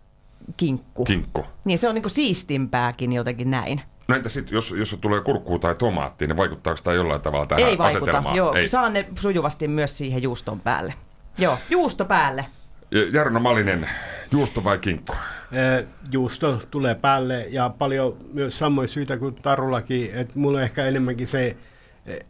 kinkku. 0.56 1.04
Kinkku. 1.04 1.44
Niin 1.64 1.78
se 1.78 1.88
on 1.88 1.94
niinku 1.94 2.08
siistimpääkin 2.08 3.12
jotenkin 3.12 3.50
näin. 3.50 3.80
No 4.08 4.16
entä 4.16 4.28
sitten, 4.28 4.54
jos, 4.54 4.74
jos 4.78 4.96
tulee 5.00 5.20
kurkkuu 5.20 5.58
tai 5.58 5.74
tomaattia, 5.74 6.28
niin 6.28 6.36
vaikuttaako 6.36 6.80
tämä 6.84 6.94
jollain 6.94 7.20
tavalla 7.20 7.46
tähän 7.46 7.68
Ei 7.68 7.78
vaikuta, 7.78 8.04
asetelmaan? 8.04 8.36
joo. 8.36 8.54
Saan 8.66 8.92
ne 8.92 9.08
sujuvasti 9.18 9.68
myös 9.68 9.98
siihen 9.98 10.22
juuston 10.22 10.60
päälle. 10.60 10.94
Joo, 11.38 11.58
juusto 11.70 12.04
päälle. 12.04 12.46
Jarno 13.12 13.40
Malinen, 13.40 13.90
juusto 14.30 14.64
vai 14.64 14.78
kinkku? 14.78 15.14
Eh, 15.52 15.86
Juusto 16.12 16.62
tulee 16.70 16.94
päälle 16.94 17.46
ja 17.50 17.70
paljon 17.78 18.16
myös 18.32 18.58
samoin 18.58 18.88
syitä 18.88 19.16
kuin 19.18 19.34
Tarullakin, 19.34 20.10
että 20.14 20.32
mulla 20.38 20.58
on 20.58 20.64
ehkä 20.64 20.84
enemmänkin 20.86 21.26
se, 21.26 21.56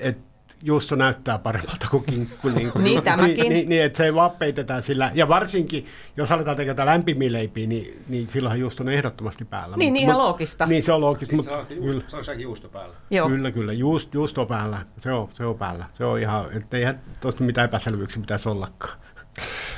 että 0.01 0.27
juusto 0.63 0.95
näyttää 0.95 1.39
paremmalta 1.39 1.87
kuin 1.91 2.05
kinkku. 2.05 2.49
Niin, 2.49 2.73
kuin, 2.73 2.85
Niin. 2.85 3.03
Niin, 3.17 3.49
niin, 3.49 3.69
niin, 3.69 3.83
että 3.83 3.97
se 3.97 4.15
vaan 4.15 4.31
peitetään 4.31 4.83
sillä. 4.83 5.11
Ja 5.15 5.29
varsinkin, 5.29 5.87
jos 6.17 6.33
aletaan 6.33 6.57
tekemään 6.57 6.73
jotain 6.73 6.87
lämpimiä 6.87 7.33
leipiä, 7.33 7.67
niin, 7.67 8.03
niin 8.09 8.31
silloinhan 8.31 8.61
juusto 8.61 8.83
on 8.83 8.89
ehdottomasti 8.89 9.45
päällä. 9.45 9.77
Niin, 9.77 9.95
Mut- 9.95 10.01
ihan 10.01 10.17
mut- 10.17 10.19
loogista. 10.19 10.67
Niin, 10.67 10.83
se 10.83 10.93
on 10.93 11.01
loogista. 11.01 11.37
Siis 11.37 11.49
mutta 11.49 11.67
se, 11.69 11.75
on 11.75 11.83
kyllä, 11.83 12.03
se 12.23 12.31
on 12.31 12.41
juusto 12.41 12.69
päällä. 12.69 12.95
Joo. 13.11 13.29
kyllä, 13.29 13.51
kyllä. 13.51 13.73
Juust, 13.73 14.15
juusto 14.15 14.47
päällä. 14.47 14.79
Se 14.99 15.13
on, 15.13 15.29
se 15.35 15.45
on 15.45 15.59
päällä. 15.59 15.85
Se 15.93 16.05
on 16.05 16.21
ihan, 16.21 16.53
että 16.53 16.77
eihän 16.77 17.01
tuosta 17.21 17.45
mitään 17.45 17.65
epäselvyyksiä 17.65 18.21
pitäisi 18.21 18.49
ollakaan. 18.49 18.99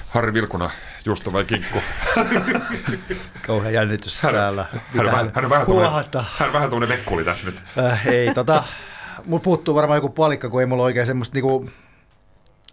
Harri 0.09 0.33
Vilkuna, 0.33 0.71
juusto 1.05 1.33
vai 1.33 1.45
kinkku? 1.45 1.79
Kauhean 3.47 3.75
jännitys 3.75 4.23
Hän, 4.23 4.35
täällä. 4.35 4.67
hän, 4.97 5.07
vähän, 5.07 5.33
hän 5.35 5.45
on 5.45 5.51
vähän 5.51 5.67
tuommoinen, 5.67 5.93
hän 6.39 6.49
on 6.49 6.53
vähän 6.53 6.71
tuommoinen 6.71 6.99
vekkuli 6.99 7.25
tässä 7.25 7.47
nyt. 7.47 7.63
Äh, 7.79 8.09
ei, 8.09 8.35
tota, 8.35 8.65
mulla 9.25 9.43
puuttuu 9.43 9.75
varmaan 9.75 9.97
joku 9.97 10.09
palikka, 10.09 10.49
kun 10.51 10.61
ei 10.61 10.67
mulla 10.67 10.83
oikein 10.83 11.07
semmoista, 11.07 11.35
niinku, 11.35 11.71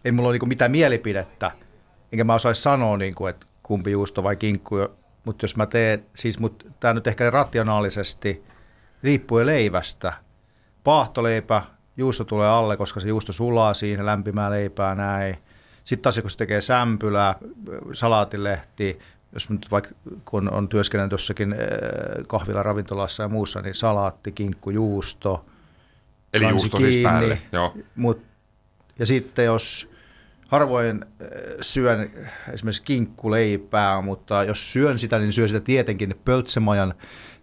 ei 0.06 0.12
mulla 0.12 0.28
ole 0.28 0.34
niinku 0.34 0.46
mitään 0.46 0.72
mielipidettä, 0.72 1.52
enkä 2.12 2.24
mä 2.24 2.34
osaisi 2.34 2.62
sanoa, 2.62 2.98
niinku, 2.98 3.28
että 3.28 3.46
kumpi 3.64 3.92
juusto 3.92 4.24
vai 4.24 4.36
kinkku, 4.36 4.76
mutta 5.26 5.44
jos 5.44 5.56
mä 5.56 5.66
teen, 5.66 6.06
siis 6.16 6.40
mut, 6.40 6.68
tää 6.80 6.94
nyt 6.94 7.08
ehkä 7.08 7.30
rationaalisesti 7.30 8.44
riippuen 9.04 9.46
leivästä. 9.46 10.14
Paahtoleipä, 10.84 11.62
juusto 11.98 12.24
tulee 12.24 12.48
alle, 12.50 12.78
koska 12.78 13.00
se 13.00 13.08
juusto 13.08 13.34
sulaa 13.34 13.74
siinä, 13.74 14.06
lämpimää 14.06 14.52
leipää 14.52 14.96
näin. 14.96 15.38
Sitten 15.86 16.04
taas 16.04 16.20
kun 16.22 16.32
se 16.32 16.38
tekee 16.38 16.62
sämpylää, 16.62 17.36
salaatilehti, 17.94 19.00
jos 19.34 19.50
nyt 19.50 19.68
vaikka 19.72 19.92
kun 20.26 20.54
on 20.54 20.70
työskennellyt 20.70 21.12
jossakin 21.12 21.54
äh, 21.54 21.60
kahvila 22.28 22.64
ravintolassa 22.64 23.24
ja 23.24 23.30
muussa, 23.30 23.62
niin 23.62 23.76
salaatti, 23.76 24.32
kinkku, 24.32 24.70
juusto. 24.70 25.46
Eli 26.34 26.50
juusto 26.50 26.78
siis 26.78 26.90
kiinni. 26.90 27.04
päälle, 27.04 27.42
joo. 27.52 27.78
Mut, 27.96 28.22
ja 29.00 29.06
sitten 29.06 29.46
jos 29.46 29.90
harvoin 30.48 31.06
äh, 31.06 31.28
syön 31.62 32.12
esimerkiksi 32.54 32.84
kinkkuleipää, 32.84 34.02
mutta 34.02 34.44
jos 34.44 34.74
syön 34.74 35.00
sitä, 35.00 35.20
niin 35.20 35.34
syön 35.34 35.50
sitä 35.50 35.66
tietenkin 35.66 36.16
pöltsemajan 36.26 36.94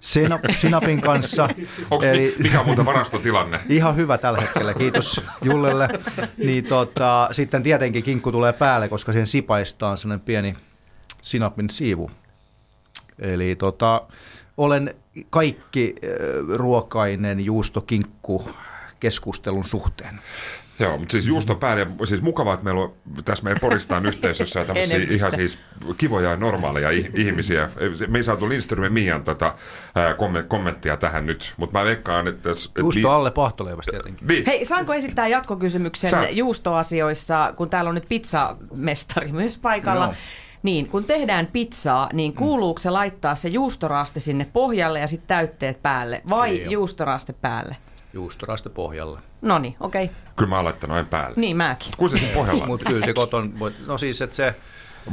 senap- 0.02 0.54
sinapin 0.54 1.00
kanssa. 1.00 1.48
Onko 1.90 2.06
Eli... 2.06 2.34
mikä 2.38 2.60
on 2.60 2.66
muuta 2.66 2.84
varastotilanne? 2.84 3.60
Ihan 3.68 3.96
hyvä 3.96 4.18
tällä 4.18 4.40
hetkellä, 4.40 4.74
kiitos 4.74 5.20
Jullelle. 5.42 5.88
Niin 6.36 6.64
tota, 6.64 7.28
sitten 7.30 7.62
tietenkin 7.62 8.02
kinkku 8.02 8.32
tulee 8.32 8.52
päälle, 8.52 8.88
koska 8.88 9.12
siihen 9.12 9.26
sipaistaan 9.26 9.96
sellainen 9.96 10.24
pieni 10.24 10.54
sinapin 11.20 11.70
siivu. 11.70 12.10
Eli 13.18 13.56
tota, 13.56 14.02
olen 14.56 14.94
kaikki 15.30 15.94
ruokainen 16.56 17.40
juustokinkku 17.40 18.50
keskustelun 19.00 19.64
suhteen. 19.64 20.20
Joo, 20.82 20.98
mutta 20.98 21.12
siis 21.12 21.26
juusto 21.26 21.54
päälle, 21.54 21.86
ja 22.00 22.06
siis 22.06 22.22
mukavaa, 22.22 22.54
että 22.54 22.64
meillä 22.64 22.80
on 22.80 22.92
tässä 23.24 23.44
meidän 23.44 23.60
Poristaan 23.60 24.06
yhteisössä 24.06 24.64
tämmöisiä 24.64 24.98
ihan 25.10 25.32
siis 25.34 25.58
kivoja 25.98 26.30
ja 26.30 26.36
normaaleja 26.36 26.90
ih- 26.90 27.10
ihmisiä. 27.14 27.70
Me 28.08 28.18
ei 28.18 28.22
saatu 28.22 28.48
Lindströmin 28.48 28.92
Mian 28.92 29.24
tota, 29.24 29.54
ää, 29.94 30.12
komme- 30.12 30.42
kommenttia 30.48 30.96
tähän 30.96 31.26
nyt, 31.26 31.54
mutta 31.56 31.78
mä 31.78 31.84
veikkaan, 31.84 32.28
että... 32.28 32.50
Juusto 32.78 33.10
alle 33.10 33.30
pahtoleivästä 33.30 33.90
tietenkin. 33.90 34.28
Niin. 34.28 34.44
Hei, 34.46 34.64
saanko 34.64 34.94
esittää 34.94 35.26
jatkokysymyksen 35.26 36.10
Saat. 36.10 36.32
juustoasioissa, 36.32 37.52
kun 37.56 37.70
täällä 37.70 37.88
on 37.88 37.94
nyt 37.94 38.08
pizzamestari 38.08 39.32
myös 39.32 39.58
paikalla? 39.58 40.04
Joo. 40.04 40.14
Niin, 40.62 40.88
kun 40.88 41.04
tehdään 41.04 41.46
pizzaa, 41.46 42.08
niin 42.12 42.34
kuuluuko 42.34 42.78
se 42.78 42.90
laittaa 42.90 43.34
se 43.34 43.48
juustoraste 43.48 44.20
sinne 44.20 44.46
pohjalle 44.52 45.00
ja 45.00 45.06
sitten 45.06 45.28
täytteet 45.28 45.82
päälle 45.82 46.22
vai 46.28 46.50
Ei 46.50 46.66
oo. 46.66 46.72
juustoraste 46.72 47.32
päälle? 47.32 47.76
Juustoraste 48.12 48.68
pohjalle. 48.68 49.18
No 49.42 49.58
niin, 49.58 49.76
okei. 49.80 50.04
Okay. 50.04 50.16
Kyllä 50.36 50.50
mä 50.50 50.56
oon 50.56 50.64
laittanut 50.64 50.96
en 50.96 51.06
päälle. 51.06 51.34
Niin 51.36 51.56
mäkin. 51.56 51.92
Kuin 51.96 52.10
se 52.10 52.30
pohjalla? 52.34 52.66
Mutta 52.72 52.84
kyllä 52.84 53.06
se 53.06 53.14
koton, 53.14 53.52
voit- 53.58 53.86
no 53.86 53.98
siis, 53.98 54.22
että 54.22 54.36
se, 54.36 54.54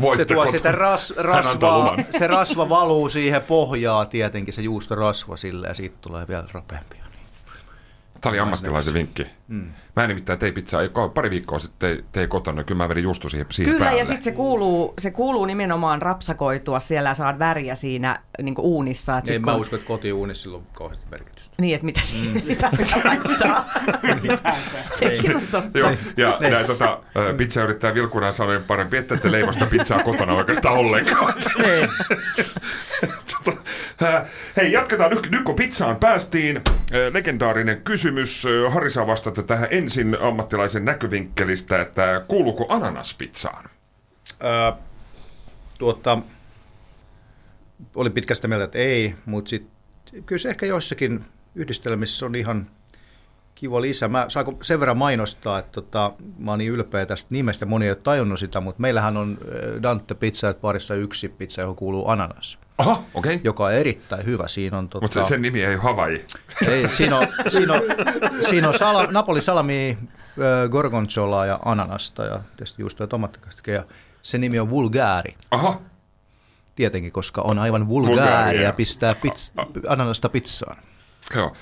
Voitte 0.01 0.21
se 0.21 0.25
tuo 0.25 0.35
koton. 0.35 0.51
sitä 0.51 0.71
ras, 0.71 1.13
rasvaa, 1.17 1.95
se 2.09 2.27
rasva 2.27 2.69
valuu 2.69 3.09
siihen 3.09 3.41
pohjaan 3.41 4.07
tietenkin, 4.07 4.53
se 4.53 4.61
juustorasva 4.61 5.37
sille 5.37 5.67
ja 5.67 5.73
siitä 5.73 5.97
tulee 6.01 6.27
vielä 6.27 6.45
rapeampia. 6.53 6.98
Tämä 8.21 8.31
oli 8.31 8.39
ammattilaisen 8.39 8.93
vinkki. 8.93 9.27
Mm. 9.47 9.67
Mä 9.95 10.07
nimittäin 10.07 10.39
tein 10.39 10.53
pizzaa, 10.53 10.81
pari 11.13 11.29
viikkoa 11.29 11.59
sitten 11.59 11.95
tein, 11.95 12.05
tein 12.11 12.29
kotona, 12.29 12.63
kyllä 12.63 12.77
mä 12.83 12.89
vedin 12.89 13.03
juusto 13.03 13.29
siihen, 13.29 13.47
siihen 13.51 13.73
Kyllä, 13.73 13.85
päälle. 13.85 13.99
ja 13.99 14.05
sitten 14.05 14.21
se 14.23 14.31
kuuluu, 14.31 14.93
se 14.99 15.11
kuuluu 15.11 15.45
nimenomaan 15.45 16.01
rapsakoitua 16.01 16.79
siellä 16.79 17.13
saat 17.13 17.39
väriä 17.39 17.75
siinä 17.75 18.19
niin 18.41 18.55
uunissa. 18.57 19.17
Et 19.17 19.25
sit 19.25 19.33
Ei 19.33 19.39
kun- 19.39 19.45
mä 19.45 19.55
usko, 19.55 19.75
että 19.75 19.87
kotiuunissa 19.87 20.49
on 20.49 20.63
kauheasti 20.73 21.05
merkitystä. 21.11 21.55
Niin, 21.61 21.75
että 21.75 21.85
mitä 21.85 21.99
siihen 22.03 22.43
ylipäätään 22.45 22.87
laittaa. 23.03 23.65
Sekin 24.93 25.35
on 25.35 25.41
totta. 25.51 25.79
Joo, 25.79 25.91
ja 26.17 26.37
näin, 26.49 26.65
tota, 26.65 26.99
pizza 27.37 27.63
yrittää 27.63 27.93
Vilkunaan 27.93 28.33
sanoa, 28.33 28.55
että 28.55 28.67
parempi, 28.67 28.97
että 28.97 29.17
te 29.17 29.31
leivosta 29.31 29.65
pizzaa 29.65 30.03
kotona 30.03 30.33
oikeastaan 30.33 30.75
ollenkaan. 30.75 31.33
Tota, 33.45 33.57
Hei, 34.57 34.71
jatketaan 34.71 35.11
nyt, 35.11 35.31
nyt 35.31 35.43
kun 35.43 35.55
pizzaan 35.55 35.95
päästiin. 35.95 36.61
Legendaarinen 37.13 37.81
kysymys. 37.81 38.43
Harri 38.69 38.91
saa 38.91 39.07
vastata 39.07 39.43
tähän 39.43 39.67
ensin 39.71 40.17
ammattilaisen 40.21 40.85
näkövinkkelistä, 40.85 41.81
että 41.81 42.25
kuuluuko 42.27 42.65
ananas 42.69 43.15
pizzaan? 43.17 43.65
Öö, 44.43 44.71
tuota, 45.77 46.17
oli 47.95 48.09
pitkästä 48.09 48.47
mieltä, 48.47 48.65
että 48.65 48.77
ei, 48.77 49.15
mutta 49.25 49.49
sit, 49.49 49.67
kyllä 50.25 50.39
se 50.39 50.49
ehkä 50.49 50.65
joissakin 50.65 51.25
yhdistelmissä 51.55 52.25
on 52.25 52.35
ihan 52.35 52.67
kiva 53.55 53.81
lisä. 53.81 54.07
Mä 54.07 54.25
saanko 54.29 54.57
sen 54.61 54.79
verran 54.79 54.97
mainostaa, 54.97 55.59
että 55.59 55.71
tota, 55.71 56.11
mä 56.37 56.51
oon 56.51 56.57
niin 56.57 56.71
ylpeä 56.71 57.05
tästä 57.05 57.35
nimestä, 57.35 57.65
moni 57.65 57.85
ei 57.85 57.91
ole 57.91 57.97
tajunnut 58.03 58.39
sitä, 58.39 58.59
mutta 58.61 58.81
meillähän 58.81 59.17
on 59.17 59.37
Dante 59.83 60.13
Pizza 60.13 60.53
parissa 60.53 60.95
yksi 60.95 61.29
pizza, 61.29 61.61
johon 61.61 61.75
kuuluu 61.75 62.07
ananas. 62.07 62.59
Aha. 62.79 63.03
Okay. 63.13 63.39
Joka 63.43 63.65
on 63.65 63.73
erittäin 63.73 64.25
hyvä. 64.25 64.47
Siinä 64.47 64.77
on, 64.77 64.89
tota, 64.89 65.03
Mutta 65.05 65.23
sen 65.23 65.41
nimi 65.41 65.61
ei 65.63 65.73
ole 65.73 65.81
Hawaii. 65.83 66.25
ei, 66.67 66.89
siinä 66.89 67.17
on, 67.17 67.27
siinä 67.47 67.73
on, 67.73 67.81
siinä 68.41 68.67
on 68.67 68.73
sala, 68.73 69.07
Napoli 69.11 69.41
salami, 69.41 69.97
äh, 70.19 70.69
gorgonzola 70.69 71.45
ja 71.45 71.59
ananasta 71.65 72.25
ja 72.25 72.39
tietysti 72.57 72.81
juustoa 72.81 73.03
ja 73.03 73.07
tomattikastikkeja. 73.07 73.77
Ja 73.77 73.85
se 74.21 74.37
nimi 74.37 74.59
on 74.59 74.69
Vulgari. 74.69 75.35
Aha, 75.51 75.81
Tietenkin, 76.75 77.11
koska 77.11 77.41
on 77.41 77.59
aivan 77.59 77.87
Vulgaaria. 77.87 78.73
pistää 78.73 79.15
pizza, 79.15 79.53
ananasta 79.87 80.29
pizzaan. 80.29 80.77
joo. 81.35 81.53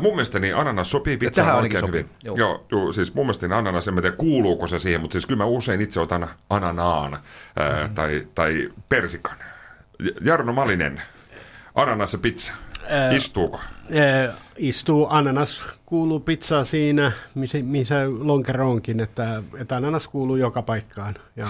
Mun 0.00 0.12
mielestäni 0.12 0.52
ananas 0.52 0.90
sopii 0.90 1.16
pizzaan 1.16 1.46
tähän 1.46 1.62
oikein 1.62 1.84
ainakin 1.84 2.00
hyvin. 2.00 2.10
sopii, 2.10 2.26
Joo. 2.26 2.36
joo. 2.36 2.66
Joo, 2.72 2.92
siis 2.92 3.14
mun 3.14 3.26
mielestäni 3.26 3.54
ananas, 3.54 3.88
en 3.88 3.94
tiedä 3.94 4.12
kuuluuko 4.12 4.66
se 4.66 4.78
siihen, 4.78 5.00
mutta 5.00 5.12
siis 5.12 5.26
kyllä 5.26 5.38
mä 5.38 5.44
usein 5.44 5.80
itse 5.80 6.00
otan 6.00 6.28
ananaan 6.50 7.18
ää, 7.56 7.88
tai, 7.94 8.26
tai 8.34 8.68
persikan. 8.88 9.36
Jarno 10.20 10.52
Malinen, 10.52 11.02
ananas 11.74 12.12
ja 12.12 12.18
pizza, 12.18 12.52
Ää, 12.88 13.12
istuuko? 13.12 13.60
Istuu 14.56 15.06
ananas, 15.10 15.64
kuuluu 15.86 16.20
pizza 16.20 16.64
siinä, 16.64 17.12
missä, 17.34 17.58
missä 17.62 17.94
lonkero 18.18 18.70
onkin, 18.70 19.00
että, 19.00 19.42
että 19.58 19.76
ananas 19.76 20.08
kuuluu 20.08 20.36
joka 20.36 20.62
paikkaan. 20.62 21.14
Ja, 21.36 21.46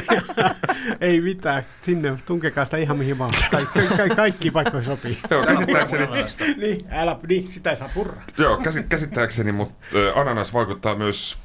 ei 1.00 1.20
mitään, 1.20 1.62
sinne 1.82 2.18
tunkekaa 2.26 2.64
sitä 2.64 2.76
ihan 2.76 2.98
mihin 2.98 3.18
vaan. 3.18 3.32
Kaikki, 3.50 3.78
ka, 3.78 4.14
kaikki 4.16 4.50
paikkoja 4.50 4.84
sopii. 4.84 5.18
Joo, 5.30 5.46
käsittääkseni, 5.46 6.06
niin, 6.56 6.80
älä, 6.90 7.18
niin, 7.28 7.46
sitä 7.46 7.70
ei 7.70 7.76
saa 7.76 7.90
purra. 7.94 8.22
joo, 8.38 8.56
käsi, 8.56 8.82
käsittääkseni 8.82 9.52
mutta 9.52 9.74
ananas 10.14 10.54
vaikuttaa 10.54 10.94
myös 10.94 11.38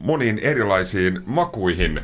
moniin 0.00 0.38
erilaisiin 0.38 1.22
makuihin. 1.26 2.00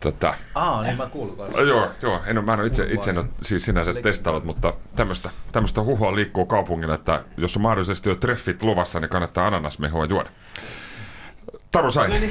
Tota, 0.00 0.34
Aa, 0.54 0.82
niin 0.82 0.96
mä 0.96 1.06
kuulun 1.06 1.38
No 1.38 1.60
Joo, 1.60 1.88
joo. 2.02 2.20
En 2.26 2.38
ole, 2.38 2.46
mä 2.46 2.52
en 2.52 2.60
ole 2.60 2.66
itse, 2.66 2.86
itse 2.90 3.10
en 3.10 3.18
ole 3.18 3.26
siis 3.42 3.64
sinänsä 3.64 3.94
testaillut, 3.94 4.44
mutta 4.44 4.74
tämmöistä, 4.96 5.30
tämmöistä 5.52 5.82
huhua 5.82 6.14
liikkuu 6.14 6.46
kaupungilla, 6.46 6.94
että 6.94 7.24
jos 7.36 7.56
on 7.56 7.62
mahdollisesti 7.62 8.08
jo 8.08 8.14
treffit 8.14 8.62
luvassa, 8.62 9.00
niin 9.00 9.08
kannattaa 9.08 9.46
ananasmehua 9.46 10.04
juoda. 10.04 10.30
Taru 11.72 11.90
sai. 11.92 12.10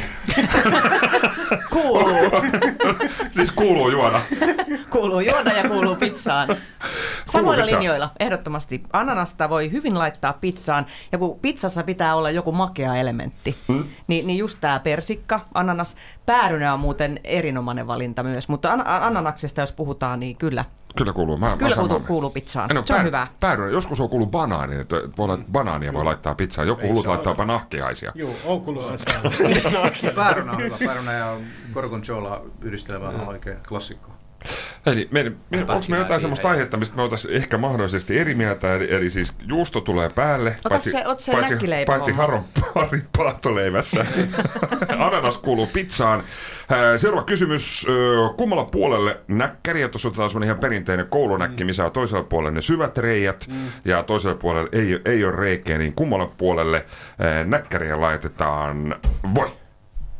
Kuuluu. 1.74 2.32
siis 3.31 3.51
kuuluu 3.51 3.89
juoda. 3.89 4.21
kuuluu 4.93 5.19
juoda 5.19 5.53
ja 5.53 5.69
kuuluu 5.69 5.95
pizzaan. 5.95 6.48
Samoilla 7.27 7.63
pizzaan. 7.63 7.81
linjoilla, 7.81 8.12
ehdottomasti. 8.19 8.83
Ananasta 8.93 9.50
voi 9.50 9.71
hyvin 9.71 10.00
laittaa 10.00 10.33
pizzaan, 10.33 10.86
ja 11.12 11.17
kun 11.17 11.39
pizzassa 11.39 11.83
pitää 11.83 12.15
olla 12.15 12.29
joku 12.29 12.51
makea 12.51 12.95
elementti, 12.95 13.55
Hmm? 13.67 13.83
niin, 14.07 14.27
niin 14.27 14.38
just 14.39 14.57
tämä 14.62 14.79
persikka, 14.79 15.39
ananas, 15.53 15.95
päärynä 16.25 16.74
on 16.74 16.79
muuten 16.79 17.19
erinomainen 17.24 17.88
valinta 17.88 18.24
myös, 18.24 18.50
mutta 18.50 18.71
an- 18.74 18.88
ananaksesta 18.88 19.62
jos 19.62 19.74
puhutaan, 19.74 20.19
niin 20.19 20.38
kyllä, 20.38 20.65
Kyllä 20.98 21.13
kuuluu. 21.13 21.38
Mä, 21.38 21.50
mä 21.50 21.58
kyllä 21.58 21.75
samaa 21.75 21.88
kuuluu, 21.88 22.08
kuuluu 22.08 22.29
pizzaan. 22.29 22.72
En 22.72 22.77
ole 22.77 22.86
Se 22.86 22.93
on 22.93 22.98
pää- 22.98 23.03
hyvä. 23.03 23.27
Päärynä. 23.39 23.69
Joskus 23.72 24.00
on 24.01 24.10
kuullut 24.10 24.31
banaani, 24.31 24.75
että 24.79 24.96
voi 24.96 25.24
olla, 25.24 25.34
että 25.34 25.46
banaania 25.51 25.93
voi 25.93 26.03
laittaa 26.03 26.36
pizzaan. 26.36 26.67
Joku 26.67 26.88
hullut 26.88 27.05
laittaa 27.05 27.31
jopa 27.31 27.46
nahkeaisia. 27.46 28.12
Joo, 28.15 28.31
on 28.46 28.62
kuullut 28.62 28.84
asiaa. 28.93 29.22
Päärynä 30.15 30.51
on 30.51 30.58
hyvä. 30.63 30.77
Päärynä 30.86 31.13
ja 31.13 31.38
gorgonzola 31.74 32.41
yhdistelmä 32.62 33.10
on 33.10 33.27
oikein 33.27 33.58
klassikko. 33.69 34.12
Eli 34.86 35.08
me, 35.12 35.24
me, 35.50 35.58
onko 35.60 35.86
me 35.89 35.98
jotain 35.98 36.22
siihen. 36.22 36.46
aihetta, 36.46 36.77
mistä 36.77 36.96
me 36.96 37.01
oltaisiin 37.01 37.34
ehkä 37.34 37.58
mahdollisesti 37.58 38.19
eri 38.19 38.36
mieltä, 38.36 38.75
eli, 38.75 38.88
eli 38.89 39.10
siis 39.10 39.36
juusto 39.48 39.81
tulee 39.81 40.10
päälle, 40.15 40.55
Ota 40.65 40.79
se- 40.79 41.08
ot 41.08 41.19
se 41.19 41.31
paitsi, 41.31 41.55
paitsi 41.86 42.12
haron 42.12 42.43
parin 42.74 43.03
paahtoleivässä. 43.17 44.05
Ananas 45.08 45.38
kuuluu 45.38 45.67
pizzaan. 45.67 46.24
Ää, 46.69 46.98
Seuraava 46.98 47.25
kysymys. 47.25 47.88
Kummalla 48.38 48.65
puolelle 48.65 49.19
näkkäri, 49.27 49.81
ja 49.81 49.89
tuossa 49.89 50.08
otetaan 50.08 50.29
semmoinen 50.29 50.48
ihan 50.48 50.60
perinteinen 50.60 51.08
koulunäkki, 51.10 51.63
missä 51.63 51.86
on 51.86 51.91
toisella 51.91 52.24
puolella 52.24 52.51
ne 52.51 52.62
syvät 52.62 52.98
reijät, 52.98 53.50
ja 53.86 54.03
toisella 54.03 54.36
puolella 54.36 54.69
ei, 54.72 55.00
ei 55.05 55.25
ole 55.25 55.36
reikeä, 55.36 55.77
niin 55.77 55.93
kummalle 55.96 56.27
puolelle 56.38 56.86
ää, 57.19 57.43
näkkäriä 57.43 58.01
laitetaan 58.01 58.96
voi. 59.36 59.51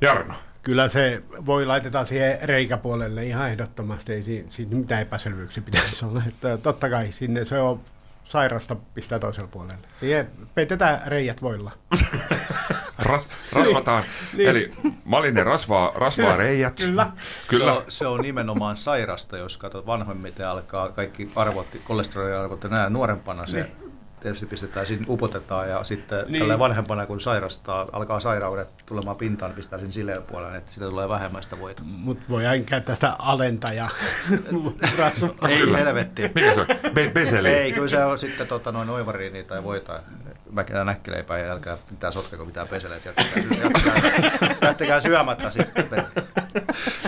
Jarno. 0.01 0.33
Kyllä 0.63 0.89
se 0.89 1.23
voi 1.45 1.65
laitetaan 1.65 2.05
siihen 2.05 2.39
reikäpuolelle 2.41 3.25
ihan 3.25 3.49
ehdottomasti, 3.49 4.13
ei 4.13 4.23
siinä, 4.23 4.49
siinä 4.49 4.75
mitään 4.75 5.01
epäselvyyksiä 5.01 5.63
pitäisi 5.63 6.05
olla. 6.05 6.23
Että 6.27 6.57
totta 6.57 6.89
kai 6.89 7.11
sinne 7.11 7.45
se 7.45 7.59
on 7.59 7.81
sairasta 8.23 8.75
pistää 8.93 9.19
toiselle 9.19 9.49
puolelle. 9.51 9.87
Siihen 9.97 10.29
peitetään 10.55 11.01
reijät 11.05 11.41
voilla. 11.41 11.71
Ras, 12.99 13.53
rasvataan. 13.55 14.03
Niin. 14.37 14.49
Eli 14.49 14.71
malinen 15.05 15.45
rasvaa, 15.45 15.91
rasvaa 15.95 16.37
reijät. 16.37 16.79
kyllä. 16.79 17.11
Kyllä. 17.47 17.73
Se, 17.73 17.79
on, 17.79 17.83
se 17.87 18.07
on 18.07 18.19
nimenomaan 18.19 18.77
sairasta, 18.77 19.37
jos 19.37 19.57
katsot 19.57 19.85
vanhemmiten 19.85 20.47
alkaa 20.47 20.89
kaikki 20.89 21.31
arvot, 21.35 21.67
kolesteroliarvot 21.83 22.63
ja 22.63 22.69
nämä 22.69 22.89
nuorempana 22.89 23.45
se 23.45 23.71
tietysti 24.21 24.45
pistetään, 24.45 24.85
siinä 24.85 25.05
upotetaan 25.09 25.69
ja 25.69 25.83
sitten 25.83 26.17
Niin. 26.19 26.31
niin. 26.31 26.39
tällä 26.41 26.59
vanhempana 26.59 27.05
kun 27.05 27.21
sairastaa, 27.21 27.88
alkaa 27.91 28.19
sairaudet 28.19 28.67
tulemaan 28.85 29.17
pintaan, 29.17 29.49
niin 29.51 29.55
pistää 29.55 29.79
sen 29.79 29.91
sileän 29.91 30.23
puolelle, 30.23 30.57
että 30.57 30.73
sitä 30.73 30.85
tulee 30.85 31.09
vähemmän 31.09 31.43
sitä 31.43 31.59
voita. 31.59 31.81
Mutta 31.83 32.23
voi 32.29 32.45
aina 32.45 32.65
käyttää 32.65 32.95
sitä 32.95 33.15
alenta 33.19 33.73
ja 33.73 33.89
rasvaa. 34.97 35.49
Ei 35.49 35.73
helvetti. 35.73 36.21
Mikä 36.35 36.53
se 36.53 36.59
on? 36.59 36.67
Be- 36.93 37.11
beseli? 37.13 37.49
Ei, 37.49 37.71
kyllä 37.73 37.88
se 37.88 38.03
on 38.05 38.19
sitten 38.19 38.47
tota, 38.47 38.71
noin 38.71 38.89
oivariini 38.89 39.43
tai 39.43 39.63
voita, 39.63 40.03
väkää 40.55 40.83
näkkileipää 40.83 41.38
ja 41.38 41.51
älkää 41.51 41.77
mitään 41.91 42.13
sotkeko 42.13 42.45
mitään 42.45 42.67
jättäkää, 42.71 43.43
jättäkää, 43.63 44.57
jättäkää 44.61 44.99
syömättä 44.99 45.49
sitten. 45.49 46.05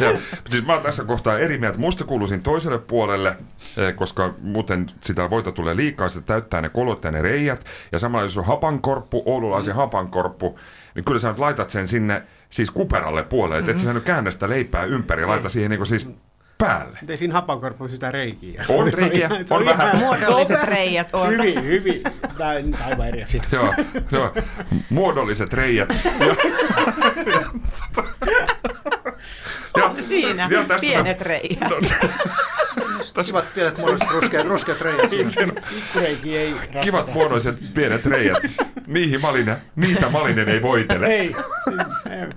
Ja, 0.01 0.20
siis 0.50 0.65
mä 0.65 0.74
oon 0.74 0.82
tässä 0.82 1.03
kohtaa 1.03 1.38
eri 1.39 1.58
mieltä. 1.58 1.80
Musta 1.80 2.03
kuuluisin 2.03 2.44
toiselle 2.44 2.80
puolelle, 2.80 3.38
eh, 3.77 3.96
koska 3.96 4.34
muuten 4.41 4.88
sitä 5.01 5.30
voita 5.30 5.51
tulee 5.51 5.75
liikaa, 5.75 6.10
se 6.10 6.22
täyttää 6.22 6.62
ne 6.62 6.70
kolot 6.70 7.00
ja 7.03 7.12
ne 7.12 7.22
reijät. 7.22 7.65
Ja 7.91 8.00
samalla 8.00 8.25
jos 8.25 8.38
on 8.38 8.46
hapankorppu, 8.46 9.24
oululaisen 9.25 9.75
hapankorppu, 9.75 10.60
niin 10.96 11.05
kyllä 11.05 11.20
sä 11.20 11.27
nyt 11.29 11.39
laitat 11.39 11.70
sen 11.70 11.88
sinne 11.88 12.22
siis 12.50 12.72
kuperalle 12.72 13.24
puolelle. 13.24 13.60
Mm-hmm. 13.62 13.72
Että 13.72 13.84
sä 13.84 13.93
nyt 13.93 14.03
käännä 14.03 14.31
sitä 14.31 14.50
leipää 14.50 14.84
ympäri 14.84 15.22
ja 15.22 15.27
laita 15.27 15.50
siihen 15.50 15.72
niin 15.72 15.86
siis 15.86 16.10
päälle. 16.58 16.98
Miten 17.01 17.17
siinä 17.17 17.34
hapankorpussa 17.34 17.93
sitä 17.96 18.12
reikiä? 18.12 18.65
On 18.70 18.93
reikiä, 18.93 19.29
Se 19.46 19.53
on 19.53 19.63
ihan- 19.63 19.77
vähän. 19.77 19.98
Muodolliset 19.98 20.63
reijät 20.63 21.10
on. 21.13 21.29
Hyvin, 21.29 21.63
hyvin. 21.63 22.01
Tämä 22.38 22.50
on 22.50 22.75
aivan 22.86 23.08
eri 23.08 23.24
asia. 23.24 23.43
Joo, 23.51 23.74
joo, 24.12 24.33
muodolliset 24.90 25.53
reijät. 25.53 25.90
Ja, 29.77 29.85
On 29.85 30.01
siinä 30.01 30.48
ja 30.51 30.59
tästä 30.64 30.81
pienet 30.81 31.22
reijät. 31.22 31.70
No, 31.70 31.77
Kivat 33.26 33.54
pienet 33.54 33.78
muodolliset 33.78 34.10
ruskeat, 34.12 34.48
ruskeat 34.48 34.82
reijät 34.82 35.10
siinä. 35.10 35.54
Pikkureikiä 35.70 36.42
ei 36.42 36.56
kivat 36.82 37.14
muodolliset 37.14 37.58
pienet 37.74 38.06
reijät. 38.06 38.44
Niihin 38.88 39.22
malinen, 39.22 39.58
niitä 39.76 40.10
malinen 40.10 40.50
ei 40.50 40.62
voitele. 40.62 41.08
Ei. 41.08 41.36
Se, 42.04 42.32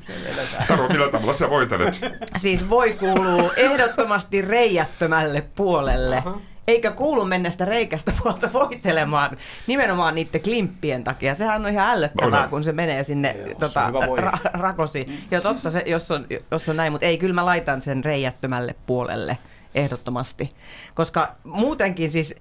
se. 0.51 0.67
Taru, 0.69 0.89
millä 0.89 1.09
tavalla 1.09 1.33
sä 1.35 1.51
voitelet? 1.51 2.01
Siis 2.37 2.71
voi 2.71 2.93
kuuluu 2.93 3.53
ehdottomasti 3.57 4.43
reijättömälle 4.43 5.45
puolelle. 5.55 6.23
Eikä 6.69 6.91
kuulu 6.91 7.25
mennä 7.25 7.51
sitä 7.51 7.65
reikästä 7.65 8.13
puolta 8.23 8.53
voitelemaan 8.53 9.37
nimenomaan 9.67 10.15
niiden 10.15 10.41
klimppien 10.41 11.05
takia. 11.05 11.35
Sehän 11.35 11.65
on 11.67 11.73
ihan 11.73 11.89
ällöttävää, 11.91 12.43
on. 12.43 12.49
kun 12.49 12.65
se 12.65 12.73
menee 12.73 13.03
sinne 13.03 13.37
tota, 13.61 13.87
hyvä 13.87 14.07
voide. 14.07 14.27
ra- 14.27 14.51
rakosiin. 14.61 15.25
Ja 15.31 15.41
totta 15.41 15.71
se, 15.71 15.83
jos 15.87 16.11
on, 16.11 16.27
jos 16.51 16.69
on 16.69 16.77
näin, 16.77 16.93
mutta 16.93 17.07
ei, 17.07 17.19
kyllä 17.19 17.35
mä 17.35 17.47
laitan 17.47 17.83
sen 17.83 18.05
reijättömälle 18.05 18.75
puolelle 18.87 19.39
ehdottomasti. 19.75 20.51
Koska 20.95 21.35
muutenkin 21.45 22.11
siis 22.11 22.35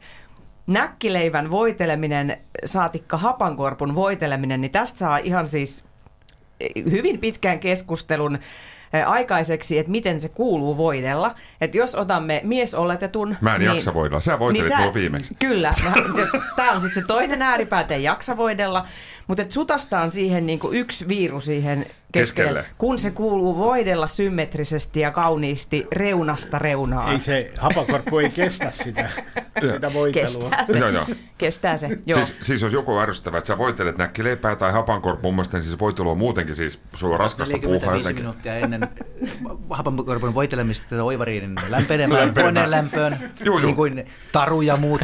näkkileivän 0.68 1.52
voiteleminen, 1.52 2.38
saatikka 2.66 3.18
hapankorpun 3.18 3.96
voiteleminen, 3.96 4.62
niin 4.62 4.72
tästä 4.72 5.00
saa 5.00 5.18
ihan 5.18 5.48
siis 5.48 5.84
hyvin 6.76 7.20
pitkän 7.20 7.60
keskustelun 7.60 8.36
eh, 8.94 9.10
aikaiseksi, 9.10 9.80
että 9.80 9.92
miten 9.92 10.22
se 10.22 10.30
kuuluu 10.30 10.78
voidella. 10.78 11.36
Että 11.62 11.78
jos 11.78 11.96
otamme 11.96 12.42
miesoletetun... 12.44 13.38
Mä 13.42 13.56
en 13.56 13.62
jaksa 13.62 13.94
voidella. 13.94 14.20
Sä 14.20 14.40
voitelit 14.40 14.70
sä- 14.70 14.78
mua 14.78 14.94
viimeksi. 14.94 15.36
Kyllä. 15.40 15.72
Tämä 16.56 16.72
on 16.72 16.82
sitten 16.82 17.04
se 17.04 17.08
toinen 17.08 17.42
ääripää, 17.42 17.82
että 17.82 17.96
jaksa 17.96 18.38
voidella. 18.38 18.88
Mutta 19.28 19.44
sutastaan 19.50 20.12
siihen 20.12 20.46
niinku 20.46 20.72
yksi 20.72 21.08
viiru 21.08 21.40
siihen 21.40 21.86
keskelle, 22.12 22.50
Keskelle. 22.50 22.76
kun 22.78 23.00
se 23.00 23.12
kuuluu 23.12 23.58
voidella 23.58 24.08
symmetrisesti 24.08 25.00
ja 25.00 25.12
kauniisti 25.12 25.88
reunasta 25.92 26.60
reunaan. 26.60 27.12
Ei 27.14 27.20
se 27.22 27.52
hapakorppu 27.58 28.20
ei 28.20 28.30
kestä 28.30 28.72
sitä, 28.72 29.10
sitä 29.62 29.94
voitelua. 29.94 30.50
Kestää 30.50 30.66
se. 30.66 30.78
Joo, 30.78 30.90
joo. 30.90 31.08
Kestää 31.38 31.78
se, 31.78 31.90
joo. 32.06 32.20
Siis, 32.20 32.36
siis 32.42 32.62
jos 32.62 32.74
joku 32.74 33.00
ärsyttävä, 33.00 33.38
että 33.38 33.48
sä 33.48 33.58
voitelet 33.58 33.98
näkkileipää 33.98 34.56
tai 34.56 34.72
hapankorppu, 34.72 35.28
mun 35.28 35.36
mielestä 35.36 35.58
niin 35.58 35.64
siis 35.64 35.80
voitelu 35.80 36.10
on 36.12 36.18
muutenkin 36.18 36.56
siis, 36.56 36.80
se 36.96 37.06
on 37.06 37.20
raskasta 37.20 37.58
puuhaa 37.58 37.92
45 37.92 38.00
jotenkin. 38.00 38.24
minuuttia 38.24 38.56
ennen 38.56 38.82
hapankorpun 39.70 40.34
voitelemista 40.34 41.04
oivariinin 41.04 41.56
lämpenemään 41.70 42.34
koneen 42.34 42.72
lämpöön, 42.72 43.32
Juu, 43.46 43.58
juu. 43.58 43.66
niin 43.66 43.76
kuin 43.76 44.06
Taru 44.32 44.62
ja 44.62 44.78
muut 44.78 45.02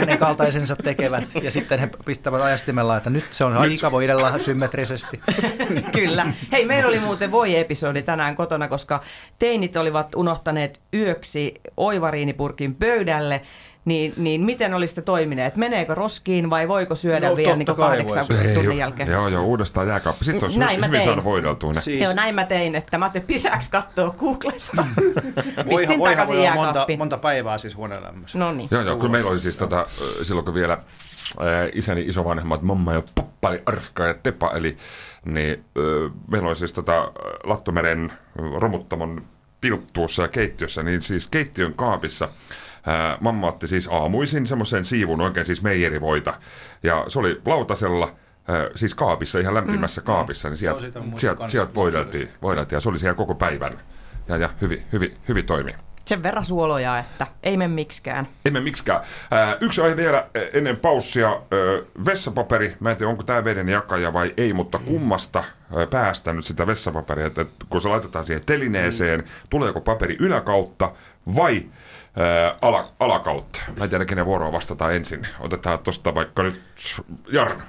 hänen 0.00 0.18
kaltaisensa 0.18 0.76
tekevät. 0.76 1.24
Ja 1.42 1.50
sitten 1.50 1.78
he 1.78 1.88
pistävät 2.06 2.40
ajastimella, 2.40 2.96
että 2.96 3.10
nyt 3.10 3.24
se 3.30 3.44
on 3.44 3.49
aika 3.56 3.90
voidella 3.90 4.38
symmetrisesti. 4.38 5.20
Kyllä. 5.92 6.26
Hei, 6.52 6.64
meillä 6.64 6.88
oli 6.88 6.98
muuten 6.98 7.32
voi-episodi 7.32 8.02
tänään 8.02 8.36
kotona, 8.36 8.68
koska 8.68 9.02
teinit 9.38 9.76
olivat 9.76 10.14
unohtaneet 10.14 10.80
yöksi 10.94 11.54
oivariinipurkin 11.76 12.74
pöydälle. 12.74 13.42
Niin, 13.84 14.12
niin 14.16 14.40
miten 14.40 14.74
olisitte 14.74 15.02
toimineet? 15.02 15.56
Meneekö 15.56 15.94
roskiin 15.94 16.50
vai 16.50 16.68
voiko 16.68 16.94
syödä 16.94 17.28
No, 17.28 17.36
vielä 17.36 17.56
niin 17.56 17.66
kahdeksan 17.66 18.24
voi 18.28 18.54
tunnin 18.54 18.72
Ei, 18.72 18.78
jälkeen? 18.78 19.08
Joo, 19.08 19.28
joo, 19.28 19.44
uudestaan 19.44 19.88
jääkaappi. 19.88 20.24
Sitten 20.24 20.44
olisi 20.44 20.58
Näin 20.58 20.76
hyvin 20.76 20.90
tein. 20.90 21.04
saada 21.04 21.24
voideltua 21.24 21.72
ne. 21.72 21.80
Siis 21.80 22.00
Joo, 22.00 22.12
näin 22.14 22.34
mä 22.34 22.44
tein, 22.44 22.74
että 22.74 22.98
mä 22.98 23.04
ajattelin, 23.04 23.26
pitääkö 23.26 23.64
katsoa 23.70 24.10
Googlesta. 24.18 24.84
voihan, 24.96 25.66
Pistin 25.68 25.98
voihan 25.98 26.16
takaisin 26.16 26.36
voi 26.36 26.48
olla 26.48 26.54
monta, 26.64 26.86
monta 26.98 27.18
päivää 27.18 27.58
siis 27.58 27.76
huoneen 27.76 28.02
lämmössä. 28.02 28.38
No 28.38 28.52
niin. 28.52 28.68
Joo, 28.70 28.82
joo, 28.82 28.96
kyllä 28.96 29.12
meillä 29.12 29.30
oli 29.30 29.40
siis 29.40 29.56
tota, 29.56 29.86
silloin 30.22 30.44
kun 30.44 30.54
vielä 30.54 30.78
isäni 31.72 32.00
isovanhemmat, 32.00 32.62
mamma 32.62 32.92
ja 32.94 33.02
pappa 33.14 33.48
oli 33.48 33.62
Arska 33.66 34.06
ja 34.06 34.14
Tepa, 34.14 34.50
eli 34.54 34.76
niin, 35.24 35.64
ö, 35.78 36.10
meillä 36.30 36.48
oli 36.48 36.56
siis 36.56 36.72
tota, 36.72 37.12
Lattomeren 37.44 38.12
romuttamon 38.60 39.22
pilttuussa 39.60 40.22
ja 40.22 40.28
keittiössä, 40.28 40.82
niin 40.82 41.02
siis 41.02 41.26
keittiön 41.28 41.74
kaapissa 41.74 42.28
ää, 42.86 43.18
mamma 43.20 43.48
otti 43.48 43.68
siis 43.68 43.88
aamuisin 43.92 44.46
semmoisen 44.46 44.84
siivun 44.84 45.20
oikein 45.20 45.46
siis 45.46 45.62
meijerivoita, 45.62 46.34
ja 46.82 47.04
se 47.08 47.18
oli 47.18 47.40
lautasella, 47.46 48.14
ää, 48.48 48.68
siis 48.74 48.94
kaapissa, 48.94 49.38
ihan 49.38 49.54
lämpimässä 49.54 50.00
kaapissa, 50.00 50.48
niin 50.48 50.56
sieltä, 50.56 50.80
sieltä, 51.16 51.38
kans 51.38 51.52
sieltä 51.52 51.74
voideltiin, 51.74 52.28
voideltiin, 52.42 52.76
ja 52.76 52.80
se 52.80 52.88
oli 52.88 52.98
siellä 52.98 53.16
koko 53.16 53.34
päivän, 53.34 53.72
ja, 54.28 54.36
ja 54.36 54.50
hyvin, 54.60 54.82
hyvin, 54.92 55.16
hyvin 55.28 55.46
toimii. 55.46 55.74
Sen 56.04 56.22
verran 56.22 56.44
suoloja, 56.44 56.98
että 56.98 57.26
ei 57.42 57.56
me 57.56 57.68
miksikään. 57.68 58.28
Emme 58.44 58.60
miksikään. 58.60 59.00
Ää, 59.30 59.56
yksi 59.60 59.82
aihe 59.82 59.96
vielä 59.96 60.26
ennen 60.52 60.76
paussia. 60.76 61.28
Ää, 61.28 61.40
vessapaperi. 62.06 62.76
Mä 62.80 62.90
en 62.90 62.96
tiedä, 62.96 63.10
onko 63.10 63.22
tämä 63.22 63.44
veden 63.44 63.68
jakaja 63.68 64.12
vai 64.12 64.34
ei, 64.36 64.52
mutta 64.52 64.78
kummasta 64.78 65.44
ää, 65.76 65.86
päästä 65.86 66.32
nyt 66.32 66.44
sitä 66.44 66.66
vessapaperia, 66.66 67.26
että 67.26 67.46
kun 67.68 67.80
se 67.80 67.88
laitetaan 67.88 68.24
siihen 68.24 68.42
telineeseen, 68.46 69.24
tuleeko 69.50 69.80
paperi 69.80 70.16
yläkautta 70.20 70.92
vai 71.36 71.62
ää, 72.16 72.54
ala, 72.62 72.88
alakautta? 73.00 73.60
Mä 73.76 73.84
en 73.84 73.90
tiedä, 73.90 74.04
kenen 74.04 74.26
vuoroa 74.26 74.52
vastataan 74.52 74.94
ensin. 74.94 75.26
Otetaan 75.40 75.78
tuosta 75.78 76.14
vaikka 76.14 76.42
nyt 76.42 76.60
Jarno. 77.32 77.60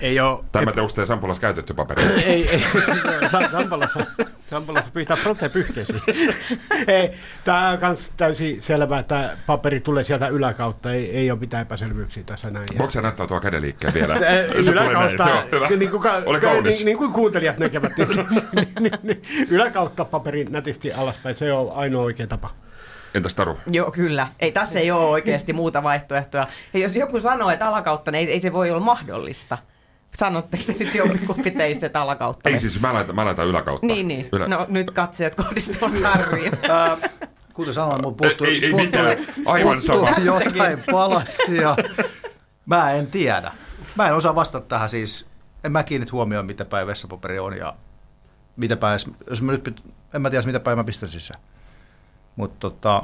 Ei 0.00 0.20
ole... 0.20 0.44
Tai 0.52 0.64
mä 0.64 0.72
teusteen 0.72 1.06
Sampolassa 1.06 1.40
käytetty 1.40 1.74
paperi. 1.74 2.02
ei, 2.24 2.48
ei. 2.48 2.60
Sa- 3.30 3.50
Sampalassa, 3.52 4.06
Sampalassa 4.46 4.90
pyytää 4.90 5.16
protepyhkeisiin. 5.22 6.00
ei, 6.86 7.10
tämä 7.44 7.68
on 7.68 7.78
myös 7.82 8.12
täysin 8.16 8.62
selvää, 8.62 8.98
että 8.98 9.36
paperi 9.46 9.80
tulee 9.80 10.04
sieltä 10.04 10.28
yläkautta. 10.28 10.92
Ei, 10.92 11.16
ei 11.16 11.30
ole 11.30 11.38
mitään 11.40 11.62
epäselvyyksiä 11.62 12.22
tässä 12.26 12.50
näin. 12.50 12.66
Voiko 12.78 12.90
se 12.90 13.00
näyttää 13.02 13.26
tuo 13.26 13.40
kädenliikkeen 13.40 13.94
vielä? 13.94 14.18
Se 14.18 14.70
Yläkautta, 14.72 15.24
näin. 15.24 15.36
Joo, 15.52 15.60
hyvä. 15.68 15.76
niin 15.78 15.90
kuin, 15.90 16.02
ka- 16.02 16.22
Oli 16.26 16.40
kaunis. 16.40 16.78
Niin, 16.78 16.84
niin 16.86 16.98
kuin 16.98 17.12
kuuntelijat 17.12 17.58
näkevät, 17.58 17.92
niin, 17.96 18.08
niin, 18.52 18.68
niin, 18.80 18.92
niin, 19.02 19.22
yläkautta 19.50 20.04
paperi 20.04 20.44
nätisti 20.44 20.92
alaspäin. 20.92 21.36
Se 21.36 21.52
on 21.52 21.72
ainoa 21.74 22.02
oikea 22.02 22.26
tapa. 22.26 22.50
Entäs 23.14 23.34
Taru? 23.34 23.58
Joo, 23.70 23.90
kyllä. 23.90 24.28
Ei, 24.40 24.52
tässä 24.52 24.80
ei 24.80 24.90
ole 24.90 25.04
oikeasti 25.04 25.52
muuta 25.52 25.82
vaihtoehtoa. 25.82 26.46
Ja 26.72 26.80
jos 26.80 26.96
joku 26.96 27.20
sanoo, 27.20 27.50
että 27.50 27.68
alakautta, 27.68 28.10
niin 28.10 28.28
ei, 28.28 28.32
ei 28.32 28.40
se 28.40 28.52
voi 28.52 28.70
olla 28.70 28.80
mahdollista. 28.84 29.58
Sanotteko 30.16 30.62
se 30.62 30.74
nyt 30.80 30.94
jompikumpi 30.94 31.50
teistä, 31.50 31.86
että 31.86 32.00
alakautta? 32.00 32.50
Ei 32.50 32.58
siis, 32.58 32.80
mä 32.80 32.94
laitan, 32.94 33.14
mä 33.14 33.24
laitan 33.24 33.46
yläkautta. 33.46 33.86
Niin, 33.86 34.08
niin. 34.08 34.28
Ylä... 34.32 34.48
No 34.48 34.66
nyt 34.68 34.90
katseet 34.90 35.34
kohdistuvat. 35.34 35.92
Ää, 36.68 36.96
kuten 37.54 37.74
sanoin, 37.74 38.02
mun 38.02 38.14
puuttuu, 38.14 38.46
Ei- 38.46 38.64
ei 38.64 38.70
puuttuu, 38.70 38.86
mitään. 38.86 39.18
Aivan 39.46 39.78
puuttuu 39.86 40.06
sama. 40.06 40.40
jotain 40.44 40.82
palasia. 40.90 41.76
Mä 42.66 42.92
en 42.92 43.06
tiedä. 43.06 43.52
Mä 43.96 44.08
en 44.08 44.14
osaa 44.14 44.34
vastata 44.34 44.66
tähän 44.66 44.88
siis. 44.88 45.26
En 45.64 45.72
mä 45.72 45.82
kiinnit 45.82 46.12
huomioon, 46.12 46.46
mitä 46.46 46.64
päin 46.64 46.86
vessapaperi 46.86 47.38
on 47.38 47.56
ja 47.56 47.74
mitä 48.56 48.76
päin, 48.76 49.00
jos 49.30 49.42
mä 49.42 49.52
nyt, 49.52 49.82
en 50.14 50.22
mä 50.22 50.30
tiedä, 50.30 50.46
mitä 50.46 50.60
päin 50.60 50.78
mä 50.78 50.84
pistän 50.84 51.08
sisään. 51.08 51.40
Mutta 52.36 52.56
tota, 52.60 53.02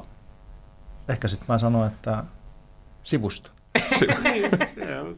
ehkä 1.08 1.28
sitten 1.28 1.46
mä 1.48 1.58
sanon, 1.58 1.86
että 1.86 2.24
sivusta. 3.02 3.50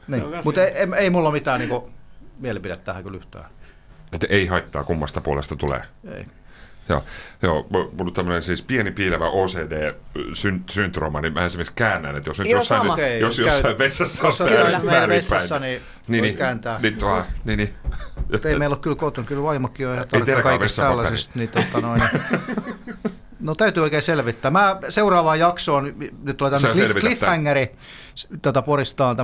niin. 0.09 0.23
Mutta 0.45 0.65
ei, 0.65 0.73
ei, 0.73 0.87
ei, 0.97 1.11
mulla 1.11 1.31
mitään 1.31 1.61
niinku, 1.61 1.91
mielipidettä 2.39 2.85
tähän 2.85 3.03
kyllä 3.03 3.17
yhtään. 3.17 3.45
Että 4.13 4.27
ei 4.31 4.47
haittaa, 4.47 4.85
kummasta 4.85 5.21
puolesta 5.21 5.57
tulee. 5.57 5.83
Ei. 6.15 6.27
Joo, 6.89 7.05
joo 7.43 7.67
mulla 7.71 7.91
on 7.99 8.13
tämmöinen 8.13 8.43
siis 8.43 8.63
pieni 8.63 8.91
piilevä 8.91 9.29
OCD-syndrooma, 9.29 11.21
niin 11.21 11.33
mä 11.33 11.45
esimerkiksi 11.45 11.73
käännän, 11.77 12.17
että 12.17 12.31
jos 12.31 12.39
nyt 12.39 12.49
Joo, 12.49 12.59
jossain, 12.61 12.91
Okei, 12.91 13.21
jos 13.21 13.39
jos 13.39 13.47
jossain 13.47 13.63
käyt- 13.65 13.79
vessassa 13.79 14.27
jos 14.27 14.41
on 14.41 14.49
käyt 14.49 14.67
väärin- 14.67 14.85
meidän 14.87 15.09
vessassa, 15.09 15.59
niin 15.59 15.83
niin, 16.09 16.23
niin, 16.23 16.37
kääntää. 16.37 16.79
Niin, 16.83 16.99
tuo, 16.99 17.25
niin, 17.45 17.57
niin. 17.57 17.75
Mutta 18.33 18.49
ei 18.49 18.59
meillä 18.59 18.75
ole 18.75 18.81
kyllä 18.83 18.97
kotona, 18.97 19.27
kyllä 19.27 19.43
vaimokin 19.43 19.89
on 19.89 19.95
ihan 19.95 20.07
Ei 20.13 20.21
tarkka 20.27 20.61
vessapaperi. 20.61 20.97
tällaisesta. 20.97 21.33
Niin, 21.39 21.49
tota 21.49 21.81
noin, 21.81 22.03
no 23.49 23.55
täytyy 23.55 23.83
oikein 23.83 24.03
selvittää. 24.03 24.51
Mä 24.51 24.77
seuraavaan 24.89 25.39
jaksoon, 25.39 25.95
nyt 26.23 26.37
tulee 26.37 26.51
tämmöinen 26.51 26.77
cliff, 26.87 27.01
cliffhangeri, 27.01 27.77
S- 28.15 28.29
tota 28.43 28.63
Porista 28.63 29.07
on 29.07 29.17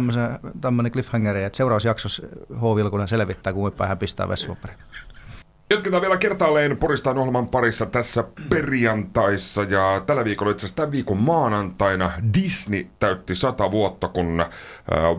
tämmöinen 0.61 0.93
cliffhangeri, 0.93 1.45
että 1.45 1.57
seuraavassa 1.57 1.89
jaksossa 1.89 2.23
H. 2.61 2.63
Vilkunen 2.77 3.09
selvittää, 3.09 3.53
kuinka 3.53 3.77
päin 3.77 3.89
hän 3.89 3.99
pistää 3.99 4.29
vessapaperi. 4.29 4.75
Jatketaan 5.71 6.03
vielä 6.03 6.17
kertaalleen 6.17 6.77
Poristaan 6.77 7.19
ohjelman 7.19 7.49
parissa 7.49 7.87
tässä 7.87 8.25
perjantaissa 8.51 9.63
ja 9.63 10.03
tällä 10.07 10.25
viikolla 10.25 10.53
itse 10.53 10.67
asiassa 10.67 10.77
tämän 10.77 10.93
viikon 10.93 11.17
maanantaina 11.17 12.13
Disney 12.35 12.87
täytti 12.99 13.35
sata 13.35 13.71
vuotta, 13.71 14.09
kun 14.09 14.41
äh, 14.41 14.49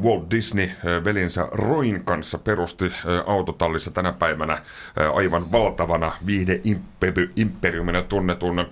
Walt 0.03 0.31
Disney 0.31 0.63
äh, 0.63 1.03
velinsä 1.03 1.47
Roin 1.51 2.03
kanssa 2.03 2.37
perusti 2.37 2.85
äh, 2.85 2.93
autotallissa 3.25 3.91
tänä 3.91 4.11
päivänä 4.11 4.61
aivan 5.13 5.51
valtavana 5.51 6.11
viihdeimperiumina 6.25 8.01
tunnetun 8.01 8.65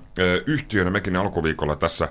yhtiön. 0.46 0.92
Mekin 0.92 1.16
alkuviikolla 1.16 1.76
tässä 1.76 2.10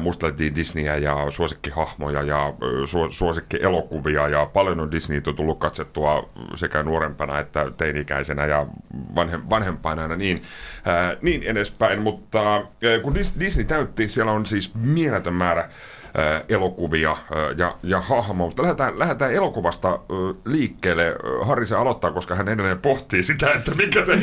muisteltiin 0.00 0.54
Disneyä 0.54 0.96
ja 0.96 1.30
suosikkihahmoja 1.30 2.22
ja 2.22 2.52
su- 2.84 3.10
suosikkielokuvia 3.10 4.28
ja 4.28 4.46
paljon 4.46 4.80
on 4.80 4.90
Disneytä 4.90 5.32
tullut 5.32 5.58
katsettua 5.58 6.28
sekä 6.54 6.82
nuorempana 6.82 7.38
että 7.38 7.70
teini-ikäisenä 7.76 8.46
ja 8.46 8.66
vanhem, 9.14 9.42
vanhempaina 9.50 10.02
ja 10.02 10.16
niin, 10.16 10.42
ää, 10.84 11.16
niin 11.22 11.42
edespäin, 11.42 12.02
mutta 12.02 12.54
ää, 12.54 12.98
kun 13.02 13.16
Dis- 13.16 13.40
Disney 13.40 13.64
täytti, 13.64 14.08
siellä 14.08 14.32
on 14.32 14.46
siis 14.46 14.74
mieletön 14.74 15.34
määrä 15.34 15.60
ää, 15.60 16.42
elokuvia 16.48 17.16
ja, 17.56 17.76
ja 17.82 18.00
hahmoja, 18.00 18.48
mutta 18.48 18.62
lähdetään, 18.62 18.98
lähdetään 18.98 19.32
elokuvasta 19.32 19.98
liikkeelle. 20.44 21.14
Harri 21.42 21.66
se 21.66 21.76
aloittaa, 21.76 22.12
koska 22.12 22.34
hän 22.34 22.48
edelleen 22.48 22.80
pohtii 22.80 23.22
sitä, 23.22 23.52
että 23.52 23.74
mikä 23.74 24.04
se, 24.04 24.18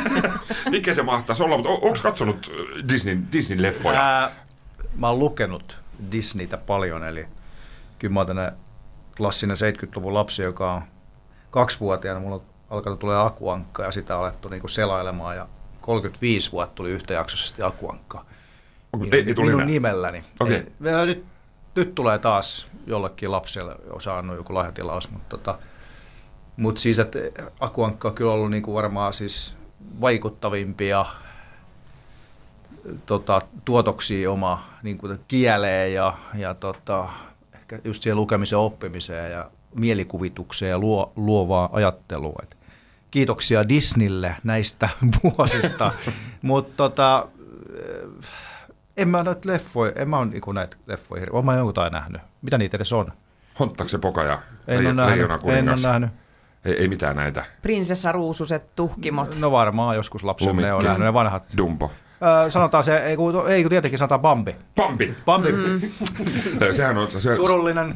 mikä 0.70 0.94
se 0.94 1.02
mahtaisi 1.02 1.42
olla, 1.42 1.56
mutta 1.56 1.70
on, 1.70 1.78
onko 1.82 1.98
katsonut 2.02 2.52
Disney, 2.92 3.18
Disney-leffoja? 3.32 3.96
Ää, 3.96 4.30
mä 4.96 5.08
oon 5.08 5.18
lukenut 5.18 5.78
Disneytä 6.12 6.56
paljon, 6.56 7.04
eli 7.04 7.26
kyllä 7.98 8.14
mä 8.14 8.20
oon 8.20 8.52
klassinen 9.16 9.56
70-luvun 9.56 10.14
lapsi, 10.14 10.42
joka 10.42 10.72
on 10.72 10.82
kaksivuotiaana, 11.50 12.20
mulla 12.20 12.34
on 12.34 12.42
alkanut 12.70 12.98
tulee 12.98 13.18
akuankka 13.18 13.82
ja 13.82 13.92
sitä 13.92 14.18
alettu 14.18 14.48
niinku 14.48 14.68
selailemaan 14.68 15.36
ja 15.36 15.48
35 15.80 16.52
vuotta 16.52 16.74
tuli 16.74 16.90
yhtäjaksoisesti 16.90 17.62
akuankka. 17.62 18.24
Minun, 18.96 19.46
minun 19.46 19.66
nimelläni. 19.66 20.24
Okei. 20.40 20.56
Ei, 20.56 21.06
nyt, 21.06 21.24
nyt 21.74 21.94
tulee 21.94 22.18
taas 22.18 22.68
jollekin 22.86 23.32
lapselle 23.32 23.76
saanut 23.98 24.36
joku 24.36 24.54
lahjatilaus, 24.54 25.10
mutta 25.10 25.36
tota, 25.36 25.58
mut 26.56 26.78
siis, 26.78 26.98
että 26.98 27.18
akuankka 27.60 28.08
on 28.08 28.14
kyllä 28.14 28.32
ollut 28.32 28.50
niinku 28.50 28.74
varmaan 28.74 29.12
siis 29.12 29.56
vaikuttavimpia 30.00 31.06
tota, 33.06 33.42
tuotoksia 33.64 34.30
oma 34.30 34.64
niin 34.82 34.98
kuin 34.98 35.18
kieleen 35.28 35.94
ja, 35.94 36.14
ja 36.34 36.54
tota, 36.54 37.08
ehkä 37.54 37.78
just 37.84 38.02
siihen 38.02 38.16
lukemisen 38.16 38.58
oppimiseen 38.58 39.32
ja 39.32 39.50
mielikuvitukseen 39.74 40.70
ja 40.70 40.78
luo, 40.78 41.12
luovaa 41.16 41.68
ajattelua. 41.72 42.38
Et 42.42 42.56
kiitoksia 43.10 43.68
Disneylle 43.68 44.36
näistä 44.44 44.88
vuosista, 45.22 45.92
mutta 46.42 46.72
tota, 46.76 47.28
eh, 47.78 48.28
en 48.96 49.08
mä 49.08 49.22
näitä 49.22 49.48
leffoja, 49.52 49.92
en 49.96 50.08
mä 50.08 50.18
ole 50.18 50.26
niinku 50.26 50.52
näitä 50.52 50.76
leffoja, 50.86 51.26
oon 51.30 51.44
mä 51.44 51.56
jotain 51.56 51.92
nähnyt. 51.92 52.22
Mitä 52.42 52.58
niitä 52.58 52.76
edes 52.76 52.92
on? 52.92 53.06
Hontakse 53.60 53.98
poka 53.98 54.24
ja 54.24 54.40
En 54.66 54.78
Leij- 54.80 54.86
ole 54.86 54.92
nähnyt, 54.92 55.16
Leijona 55.16 55.58
en 55.58 55.68
ole 55.68 55.80
nähnyt. 55.82 56.10
Ei, 56.64 56.72
ei 56.72 56.88
mitään 56.88 57.16
näitä. 57.16 57.44
Prinsessa 57.62 58.12
Ruususet, 58.12 58.72
tuhkimot. 58.76 59.36
No 59.38 59.50
varmaan 59.50 59.96
joskus 59.96 60.24
lapsena 60.24 60.60
ne 60.60 60.72
on 60.72 60.84
nähnyt, 60.84 61.04
ne 61.06 61.12
vanhat. 61.12 61.42
Dumbo. 61.56 61.90
Öö, 62.22 62.50
sanotaan 62.50 62.82
se, 62.82 62.96
ei 62.96 63.16
kun, 63.16 63.48
ei 63.48 63.62
kun 63.62 63.70
tietenkin 63.70 63.98
sanotaan 63.98 64.20
Bambi. 64.20 64.56
Bambi. 64.76 65.14
Bambi. 65.24 65.52
Mm. 65.52 65.80
Sehän 66.72 66.98
on 66.98 67.10
se, 67.10 67.34
Surullinen, 67.34 67.94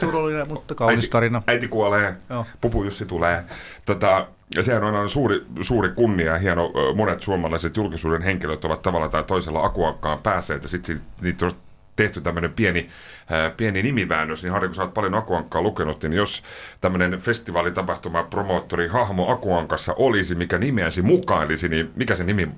surullinen, 0.00 0.48
mutta 0.48 0.74
kaunis 0.74 1.04
äiti, 1.04 1.10
tarina. 1.12 1.42
Äiti 1.46 1.68
kuolee, 1.68 2.14
Joo. 2.30 2.46
Pupu 2.60 2.84
Jussi 2.84 3.06
tulee. 3.06 3.44
Tota, 3.86 4.26
ja 4.54 4.62
sehän 4.62 4.84
on 4.84 4.94
aina 4.94 5.08
suuri, 5.08 5.46
suuri 5.60 5.88
kunnia 5.88 6.32
ja 6.32 6.38
hieno. 6.38 6.72
Monet 6.94 7.22
suomalaiset 7.22 7.76
julkisuuden 7.76 8.22
henkilöt 8.22 8.64
ovat 8.64 8.82
tavalla 8.82 9.08
tai 9.08 9.24
toisella 9.24 9.64
akuakkaan 9.64 10.18
päässeet 10.18 10.62
ja 10.62 10.68
sitten 10.68 11.00
niitä 11.22 11.46
on 11.46 11.52
tehty 11.96 12.20
tämmöinen 12.20 12.52
pieni, 12.52 12.88
ää, 13.30 13.50
pieni 13.50 13.82
nimiväännös, 13.82 14.42
niin 14.42 14.52
Harri, 14.52 14.68
kun 14.68 14.74
sä 14.74 14.82
oot 14.82 14.94
paljon 14.94 15.14
Akuankkaa 15.14 15.62
lukenut, 15.62 16.02
niin 16.02 16.12
jos 16.12 16.42
tämmöinen 16.80 17.18
festivaalitapahtuma 17.18 18.22
promoottori 18.22 18.88
hahmo 18.88 19.32
Akuankassa 19.32 19.94
olisi, 19.96 20.34
mikä 20.34 20.58
nimeäsi 20.58 21.02
mukailisi, 21.02 21.68
niin 21.68 21.90
mikä 21.96 22.14
se 22.14 22.24
nimi 22.24 22.48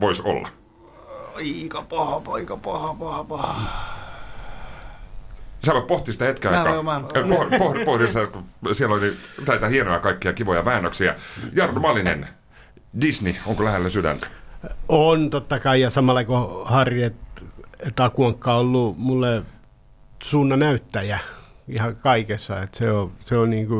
voisi 0.00 0.22
olla? 0.24 0.48
Aika 1.36 1.82
paha, 1.82 2.22
aika 2.32 2.56
paha, 2.56 2.94
paha, 2.94 3.24
paha. 3.24 3.54
Sä 5.66 5.74
voit 5.74 5.86
pohtia 5.86 6.12
sitä 6.12 6.24
hetken 6.24 6.50
Mä- 6.52 6.58
aikaa. 6.62 6.82
mä- 6.82 7.00
mä- 7.00 7.06
Pohdi, 7.36 7.58
pohdi, 7.58 7.84
pohdi 7.84 8.08
sä, 8.08 8.26
kun 8.26 8.44
siellä 8.72 8.94
oli 8.96 9.12
näitä 9.48 9.68
hienoja 9.68 9.98
kaikkia 9.98 10.32
kivoja 10.32 10.64
väännöksiä. 10.64 11.14
Jarno 11.52 11.80
Malinen, 11.80 12.28
Disney, 13.00 13.34
onko 13.46 13.64
lähellä 13.64 13.88
sydäntä? 13.88 14.26
On 14.88 15.30
totta 15.30 15.58
kai, 15.60 15.80
ja 15.80 15.90
samalla 15.90 16.24
kuin 16.24 16.66
Harri, 16.66 17.02
että 17.02 17.42
et 17.86 18.00
Akuankka 18.00 18.54
on 18.54 18.60
ollut 18.60 18.98
mulle 18.98 19.42
suunnan 20.22 20.58
näyttäjä 20.58 21.18
ihan 21.68 21.96
kaikessa. 21.96 22.62
Et 22.62 22.74
se 22.74 22.92
on, 22.92 23.12
se 23.24 23.36
on 23.36 23.50
niinku 23.50 23.74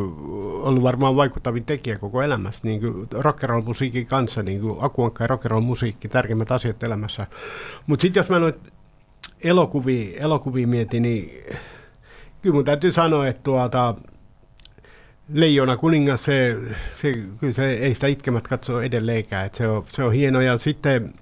ollut 0.63 0.83
varmaan 0.83 1.17
vaikuttavin 1.17 1.65
tekijä 1.65 1.99
koko 1.99 2.23
elämässä. 2.23 2.61
Niinku 2.65 3.07
rock'n'roll 3.15 3.65
musiikin 3.65 4.07
kanssa, 4.07 4.43
niinku 4.43 4.77
Akuankka 4.81 5.25
ja 5.25 5.29
rock'n'roll 5.29 5.61
musiikki, 5.61 6.09
tärkeimmät 6.09 6.51
asiat 6.51 6.83
elämässä. 6.83 7.27
Mutta 7.87 8.03
sitten 8.03 8.21
jos 8.21 8.29
mä 8.29 8.39
noit 8.39 8.57
elokuvia, 9.45 10.21
elokuvia 10.21 10.67
mietin, 10.67 11.03
niin 11.03 11.45
kyllä 12.43 12.55
mun 12.55 12.65
täytyy 12.65 12.93
sanoa, 12.93 13.29
että 13.29 13.43
tuota, 13.43 13.95
Leijona 15.33 15.77
kuningas, 15.77 16.25
se, 16.25 16.57
se, 16.93 17.13
kyllä 17.13 17.53
se 17.53 17.71
ei 17.71 17.95
sitä 17.95 18.07
itkemät 18.07 18.49
katso 18.49 18.83
edelleenkään, 18.83 19.47
että 19.47 19.59
se 19.59 19.69
on, 19.69 19.85
se 19.93 20.03
on 20.03 20.13
hieno. 20.13 20.41
Ja 20.41 20.59
sitten 20.59 21.15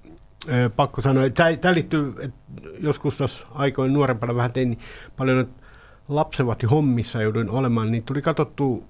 pakko 0.75 1.01
sanoa, 1.01 1.25
että 1.25 1.57
tämä 1.61 1.73
liittyy, 1.73 2.13
että 2.19 2.37
joskus 2.79 3.17
tuossa 3.17 3.47
aikoin 3.51 3.93
nuorempana 3.93 4.35
vähän 4.35 4.51
tein 4.51 4.69
niin 4.69 4.79
paljon 5.17 5.49
lapsevati 6.09 6.65
hommissa 6.65 7.21
jouduin 7.21 7.49
olemaan, 7.49 7.91
niin 7.91 8.03
tuli 8.03 8.21
katsottua 8.21 8.83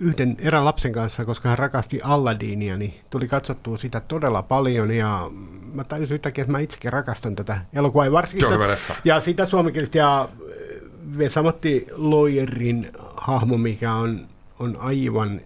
yhden 0.00 0.36
erään 0.38 0.64
lapsen 0.64 0.92
kanssa, 0.92 1.24
koska 1.24 1.48
hän 1.48 1.58
rakasti 1.58 2.00
Alladinia, 2.02 2.76
niin 2.76 2.94
tuli 3.10 3.28
katsottua 3.28 3.76
sitä 3.76 4.00
todella 4.00 4.42
paljon 4.42 4.90
ja 4.90 5.30
mä 5.72 5.84
tajusin 5.84 6.14
yhtäkkiä, 6.14 6.42
että 6.42 6.52
mä 6.52 6.58
itsekin 6.58 6.92
rakastan 6.92 7.36
tätä 7.36 7.60
elokuvaa. 7.72 8.04
Ja, 8.04 8.12
varsinkin 8.12 8.40
sitä- 8.48 8.58
ja 9.04 9.20
sitä 9.20 9.44
suomenkielistä 9.44 9.98
ja 9.98 10.28
Vesamatti 11.18 11.86
Loyerin 11.92 12.92
hahmo, 13.16 13.58
mikä 13.58 13.94
on, 13.94 14.26
on 14.58 14.76
aivan 14.80 15.40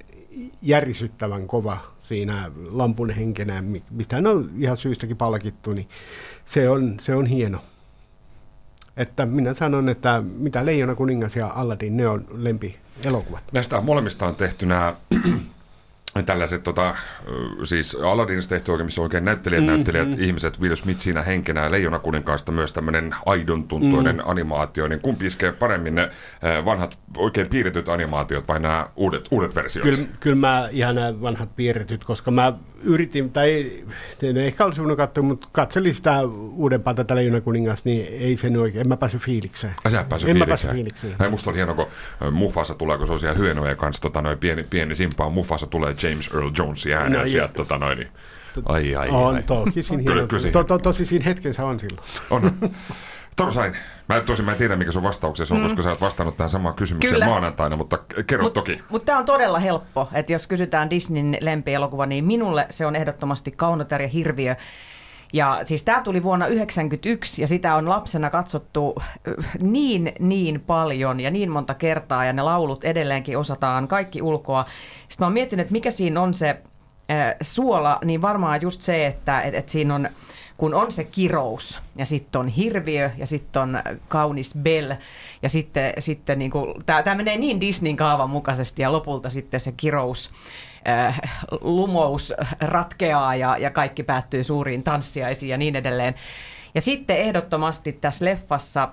järisyttävän 0.62 1.46
kova 1.46 1.78
siinä 2.02 2.50
lampun 2.70 3.10
henkenä, 3.10 3.62
mi- 3.62 3.82
mistä 3.90 4.16
hän 4.16 4.26
on 4.26 4.50
ihan 4.58 4.76
syystäkin 4.76 5.16
palkittu, 5.16 5.72
niin 5.72 5.88
se 6.46 6.68
on, 6.68 6.96
se 7.00 7.14
on 7.14 7.26
hieno. 7.26 7.60
Että 8.96 9.26
minä 9.26 9.54
sanon, 9.54 9.88
että 9.88 10.22
mitä 10.38 10.66
Leijona 10.66 10.94
kuningas 10.94 11.36
ja 11.36 11.46
Aladdin, 11.54 11.96
ne 11.96 12.08
on 12.08 12.24
lempi 12.34 12.76
elokuvat. 13.04 13.44
Näistä 13.52 13.80
molemmista 13.80 14.26
on 14.26 14.34
tehty 14.34 14.66
nämä 14.66 14.94
tällaiset, 16.26 16.62
tota, 16.62 16.94
siis 17.64 17.94
Aladdinista 17.94 18.54
tehty 18.54 18.70
oikein, 18.72 18.86
missä 18.86 19.02
oikein 19.02 19.24
näyttelijät, 19.24 19.64
Mhm. 19.64 19.72
näyttelijät, 19.72 20.08
ihmiset, 20.18 20.60
Will 20.60 20.74
Smith 20.74 21.00
siinä 21.00 21.22
henkenä 21.22 21.64
ja 21.64 21.70
Leijona 21.70 21.98
kuninkaasta 21.98 22.52
myös 22.52 22.72
tämmöinen 22.72 23.14
aidon 23.26 23.64
tuntuinen 23.68 24.16
Mm. 24.16 24.22
animaatio, 24.24 24.88
niin 24.88 25.00
kumpi 25.00 25.26
iskee 25.26 25.52
paremmin 25.52 25.94
ne 25.94 26.10
vanhat 26.64 26.98
oikein 27.16 27.48
piirretyt 27.48 27.88
animaatiot 27.88 28.48
vai 28.48 28.60
nämä 28.60 28.86
uudet, 28.96 29.28
uudet 29.30 29.54
versiot? 29.54 29.84
Kyllä, 29.84 30.08
kyllä 30.20 30.36
mä 30.36 30.68
ihan 30.72 30.94
nämä 30.94 31.20
vanhat 31.20 31.56
piirretyt, 31.56 32.04
koska 32.04 32.30
mä 32.30 32.52
yritin, 32.84 33.30
tai 33.30 33.70
en 34.22 34.36
ehkä 34.36 34.64
olisi 34.64 34.80
voinut 34.80 34.96
katsoa, 34.96 35.24
mutta 35.24 35.48
katselin 35.52 35.94
sitä 35.94 36.22
uudempaa 36.52 36.94
tätä 36.94 37.14
Leijona 37.14 37.40
kuningas, 37.40 37.84
niin 37.84 38.06
ei 38.20 38.36
se 38.36 38.50
nyt 38.50 38.62
oikein, 38.62 38.80
en 38.80 38.88
mä 38.88 38.96
päässyt 38.96 39.22
fiilikseen. 39.22 39.74
Ai 39.84 39.90
sä 39.90 40.00
et 40.00 40.08
päässyt 40.08 40.30
en 40.30 40.36
mä 40.38 40.44
fiilikseen. 40.44 40.48
päässyt 40.48 40.70
fiilikseen. 40.72 41.14
Ai, 41.18 41.28
musta 41.30 41.50
oli 41.50 41.56
hieno, 41.56 41.74
kun 41.74 41.86
Mufasa 42.32 42.74
tulee, 42.74 42.98
kun 42.98 43.06
se 43.06 43.12
on 43.12 43.20
siellä 43.20 43.38
hyenojen 43.38 43.76
kanssa, 43.76 44.02
tota, 44.02 44.22
noin 44.22 44.38
pieni, 44.38 44.62
pieni 44.62 44.94
simpaa. 44.94 45.28
Mufasa 45.30 45.66
tulee 45.66 45.94
James 46.02 46.30
Earl 46.34 46.50
Jonesin 46.58 46.92
ääneen 46.92 47.20
No, 47.22 47.28
sieltä. 47.28 47.52
Tota, 47.54 47.78
noin, 47.78 47.98
niin. 47.98 48.08
Ai, 48.64 48.94
ai, 48.96 49.08
on 49.08 49.34
ai. 49.34 49.42
toki 49.42 49.82
siinä 49.82 50.02
hieno. 50.02 50.26
kyllä 50.26 50.40
siinä- 50.42 50.52
To, 50.52 50.64
to, 50.64 50.78
tosi 50.78 51.04
siinä 51.04 51.24
hetkessä 51.24 51.64
on 51.66 51.80
silloin. 51.80 52.02
On. 52.30 52.52
Torsain. 53.36 53.76
Mä 54.08 54.20
tosin 54.20 54.44
mä 54.44 54.52
en 54.52 54.58
tiedä, 54.58 54.76
mikä 54.76 54.92
sun 54.92 55.02
vastauksesi 55.02 55.54
on, 55.54 55.60
Mm. 55.60 55.64
koska 55.64 55.82
sä 55.82 55.90
oot 55.90 56.00
vastannut 56.00 56.36
tähän 56.36 56.50
samaan 56.50 56.74
kysymykseen 56.74 57.12
Kyllä. 57.14 57.26
maanantaina, 57.26 57.76
mutta 57.76 57.98
kerro 58.26 58.50
toki. 58.50 58.80
Mutta 58.88 59.06
tämä 59.06 59.18
on 59.18 59.24
todella 59.24 59.58
helppo, 59.58 60.08
että 60.12 60.32
jos 60.32 60.46
kysytään 60.46 60.90
Disneyn 60.90 61.38
lempielokuva, 61.40 62.06
niin 62.06 62.24
minulle 62.24 62.66
se 62.70 62.86
on 62.86 62.96
ehdottomasti 62.96 63.50
Kaunotar 63.50 64.02
ja 64.02 64.08
Hirviö. 64.08 64.56
Ja 65.32 65.60
siis 65.64 65.82
tämä 65.84 66.02
tuli 66.02 66.22
vuonna 66.22 66.44
1991 66.46 67.42
ja 67.42 67.48
sitä 67.48 67.74
on 67.74 67.88
lapsena 67.88 68.30
katsottu 68.30 68.94
äh, 68.98 69.34
niin, 69.60 70.12
niin 70.18 70.60
paljon 70.60 71.20
ja 71.20 71.30
niin 71.30 71.50
monta 71.50 71.74
kertaa 71.74 72.24
ja 72.24 72.32
ne 72.32 72.42
laulut 72.42 72.84
edelleenkin 72.84 73.38
osataan 73.38 73.88
kaikki 73.88 74.22
ulkoa. 74.22 74.64
Sitten 75.08 75.24
mä 75.24 75.26
oon 75.26 75.32
miettinyt, 75.32 75.62
että 75.64 75.72
mikä 75.72 75.90
siinä 75.90 76.20
on 76.20 76.34
se 76.34 76.48
äh, 76.50 77.34
suola, 77.42 77.98
niin 78.04 78.22
varmaan 78.22 78.62
just 78.62 78.82
se, 78.82 79.06
että 79.06 79.40
et, 79.40 79.54
et 79.54 79.68
siinä 79.68 79.94
on 79.94 80.08
kun 80.56 80.74
on 80.74 80.92
se 80.92 81.04
kirous 81.04 81.80
ja 81.96 82.06
sitten 82.06 82.40
on 82.40 82.48
hirviö 82.48 83.10
ja 83.16 83.26
sitten 83.26 83.62
on 83.62 83.82
kaunis 84.08 84.54
Bell 84.62 84.92
ja 85.42 85.48
sitten, 85.48 85.92
sitten 85.98 86.38
niinku, 86.38 86.74
tämä 86.86 87.14
menee 87.14 87.36
niin 87.36 87.60
Disneyn 87.60 87.96
kaavan 87.96 88.30
mukaisesti 88.30 88.82
ja 88.82 88.92
lopulta 88.92 89.30
sitten 89.30 89.60
se 89.60 89.72
kirous 89.72 90.30
äh, 90.88 91.20
lumous 91.60 92.32
ratkeaa 92.60 93.34
ja, 93.34 93.58
ja 93.58 93.70
kaikki 93.70 94.02
päättyy 94.02 94.44
suuriin 94.44 94.82
tanssiaisiin 94.82 95.50
ja 95.50 95.58
niin 95.58 95.76
edelleen. 95.76 96.14
Ja 96.74 96.80
sitten 96.80 97.18
ehdottomasti 97.18 97.92
tässä 97.92 98.24
leffassa 98.24 98.88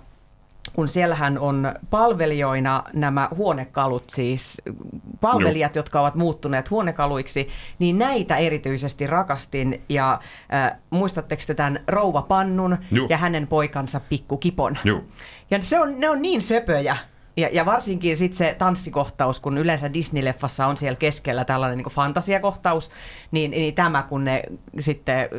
kun 0.74 0.88
siellähän 0.88 1.40
on 1.40 1.74
palvelijoina 1.90 2.84
nämä 2.94 3.30
huonekalut, 3.36 4.10
siis 4.10 4.62
palvelijat, 5.22 5.76
jotka 5.76 6.02
ovat 6.02 6.16
muuttuneet 6.16 6.70
huonekaluiksi, 6.70 7.48
niin 7.80 7.98
näitä 7.98 8.38
erityisesti 8.38 9.08
rakastin. 9.08 9.82
Ja 9.90 10.20
äh, 10.54 10.78
muistatteko 10.90 11.42
te 11.48 11.54
tämän 11.54 11.80
rouvapannun 11.88 12.78
Juu. 12.92 13.08
ja 13.10 13.18
hänen 13.18 13.48
poikansa 13.48 14.02
Pikkukipon? 14.10 14.78
Joo. 14.84 15.02
Ja 15.52 15.62
se 15.62 15.80
on, 15.80 16.00
ne 16.00 16.10
on 16.10 16.22
niin 16.22 16.42
söpöjä. 16.42 16.98
Ja, 17.38 17.50
ja 17.52 17.66
varsinkin 17.66 18.18
sitten 18.18 18.38
se 18.38 18.56
tanssikohtaus, 18.58 19.40
kun 19.40 19.58
yleensä 19.58 19.88
Disney-leffassa 19.88 20.66
on 20.66 20.78
siellä 20.78 20.96
keskellä 20.96 21.46
tällainen 21.46 21.78
niin 21.78 21.86
fantasiakohtaus, 21.86 22.92
niin, 23.32 23.52
niin 23.52 23.74
tämä, 23.74 24.04
kun 24.04 24.24
ne 24.24 24.44
sitten 24.80 25.30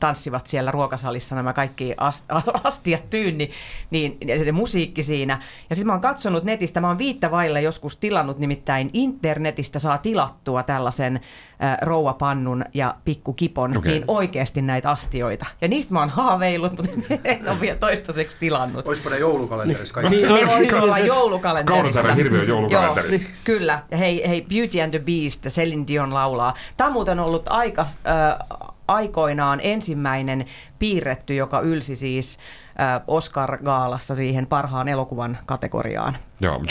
tanssivat 0.00 0.46
siellä 0.46 0.70
ruokasalissa 0.70 1.34
nämä 1.34 1.52
kaikki 1.52 1.94
ast, 1.96 2.26
astiat 2.64 3.10
tyynni, 3.10 3.50
niin 3.90 4.16
ja 4.26 4.38
se 4.38 4.52
musiikki 4.52 5.02
siinä. 5.02 5.42
Ja 5.70 5.76
sitten 5.76 5.86
mä 5.86 5.92
oon 5.92 6.00
katsonut 6.00 6.44
netistä, 6.44 6.80
mä 6.80 6.88
oon 6.88 6.98
viittä 6.98 7.30
vaille 7.30 7.62
joskus 7.62 7.96
tilannut, 7.96 8.38
nimittäin 8.38 8.90
internetistä 8.92 9.78
saa 9.78 9.98
tilattua 9.98 10.62
tällaisen 10.62 11.20
äh, 11.62 11.78
rouvapannun 11.82 12.64
ja 12.74 12.94
pikkukipon, 13.04 13.76
okay. 13.76 13.92
niin 13.92 14.04
oikeasti 14.08 14.62
näitä 14.62 14.90
astioita. 14.90 15.46
Ja 15.60 15.68
niistä 15.68 15.92
mä 15.92 16.00
oon 16.00 16.10
haaveillut, 16.10 16.76
mutta 16.76 16.92
en 17.24 17.48
ole 17.48 17.60
vielä 17.60 17.78
toistaiseksi 17.78 18.36
tilannut. 18.40 18.88
Olisipa 18.88 19.10
ne 19.10 19.18
joulukalenterissa 19.18 19.94
kaikki. 19.94 20.16
Niin, 20.16 20.34
ne 20.34 20.46
voisi 20.46 20.74
olla 20.74 20.98
joulukalenterissa. 20.98 21.82
Kaunotarjan 21.82 22.16
hirviön 22.16 22.48
joulukalenteri. 22.48 23.16
Joo, 23.16 23.30
kyllä. 23.44 23.82
Ja 23.90 23.96
hei, 23.96 24.28
hei, 24.28 24.42
Beauty 24.42 24.80
and 24.80 24.90
the 24.90 24.98
Beast, 24.98 25.46
Celine 25.46 25.84
Dion 25.88 26.14
laulaa. 26.14 26.54
Tämä 26.76 26.86
on 26.86 26.92
muuten 26.92 27.20
ollut 27.20 27.42
aika, 27.50 27.82
äh, 27.82 28.58
aikoinaan 28.88 29.60
ensimmäinen 29.62 30.46
piirretty, 30.78 31.34
joka 31.34 31.60
ylsi 31.60 31.94
siis 31.94 32.38
äh, 32.38 32.61
Oscar-gaalassa 33.06 34.14
siihen 34.14 34.46
parhaan 34.46 34.88
elokuvan 34.88 35.38
kategoriaan. 35.46 36.16
Joo. 36.40 36.62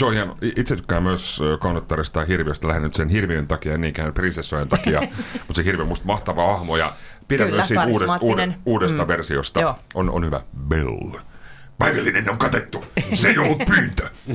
I- 0.42 0.52
Itse 0.56 0.76
tykkään 0.76 1.02
myös 1.02 1.40
ö, 1.40 1.58
Kaunottarista 1.58 2.20
ja 2.20 2.26
Hirviöstä 2.26 2.68
lähinnä 2.68 2.90
sen 2.92 3.08
hirviön 3.08 3.46
takia, 3.48 3.78
niinkään 3.78 4.14
prinsessojen 4.14 4.68
takia, 4.68 5.00
mutta 5.46 5.54
se 5.54 5.64
hirviö 5.64 5.82
on 5.82 5.88
musta 5.88 6.06
mahtava 6.06 6.46
hahmo 6.46 6.76
ja 6.76 6.92
pidän 7.28 7.46
Kyllä, 7.46 7.56
myös 7.56 7.68
siitä 7.68 7.82
uudesta, 7.82 8.06
karismaattinen. 8.06 8.48
uude, 8.50 8.60
uudesta 8.66 9.02
Mm. 9.02 9.08
versiosta. 9.08 9.60
Joo. 9.60 9.74
On, 9.94 10.10
on 10.10 10.24
hyvä. 10.24 10.40
Bell. 10.68 10.98
Päivällinen 11.78 12.30
on 12.30 12.38
katettu. 12.38 12.84
Se 13.14 13.28
ei 13.28 13.38
ollut 13.38 13.62
pyyntö. 13.74 14.08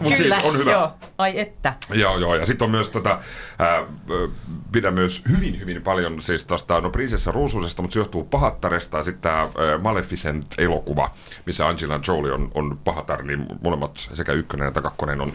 Mutta 0.00 0.16
siis 0.16 0.34
on 0.44 0.58
hyvä. 0.58 0.70
joo. 0.70 0.92
Ai 1.18 1.40
että. 1.40 1.74
Joo, 1.90 2.18
joo. 2.18 2.34
Ja 2.34 2.46
sitten 2.46 2.64
on 2.64 2.70
myös 2.70 2.90
tota, 2.90 3.20
ää, 3.58 3.78
ö, 4.10 4.28
pidän 4.72 4.94
myös 4.94 5.22
hyvin, 5.36 5.60
hyvin 5.60 5.82
paljon 5.82 6.22
siis 6.22 6.44
tosta, 6.44 6.80
no 6.80 6.90
prinsessa 6.90 7.32
Ruususesta, 7.32 7.82
mutta 7.82 7.94
se 7.94 8.00
johtuu 8.00 8.24
pahattaresta. 8.24 8.96
Ja 8.96 9.02
sitten 9.02 9.22
tämä 9.22 9.48
Maleficent-elokuva, 9.82 11.10
missä 11.46 11.68
Angelina 11.68 12.00
Jolie 12.08 12.32
on, 12.32 12.50
on 12.54 12.78
pahatar, 12.84 13.22
niin 13.22 13.46
molemmat 13.64 14.08
sekä 14.12 14.32
ykkönen 14.32 14.68
että 14.68 14.82
kakkonen 14.82 15.20
on, 15.20 15.32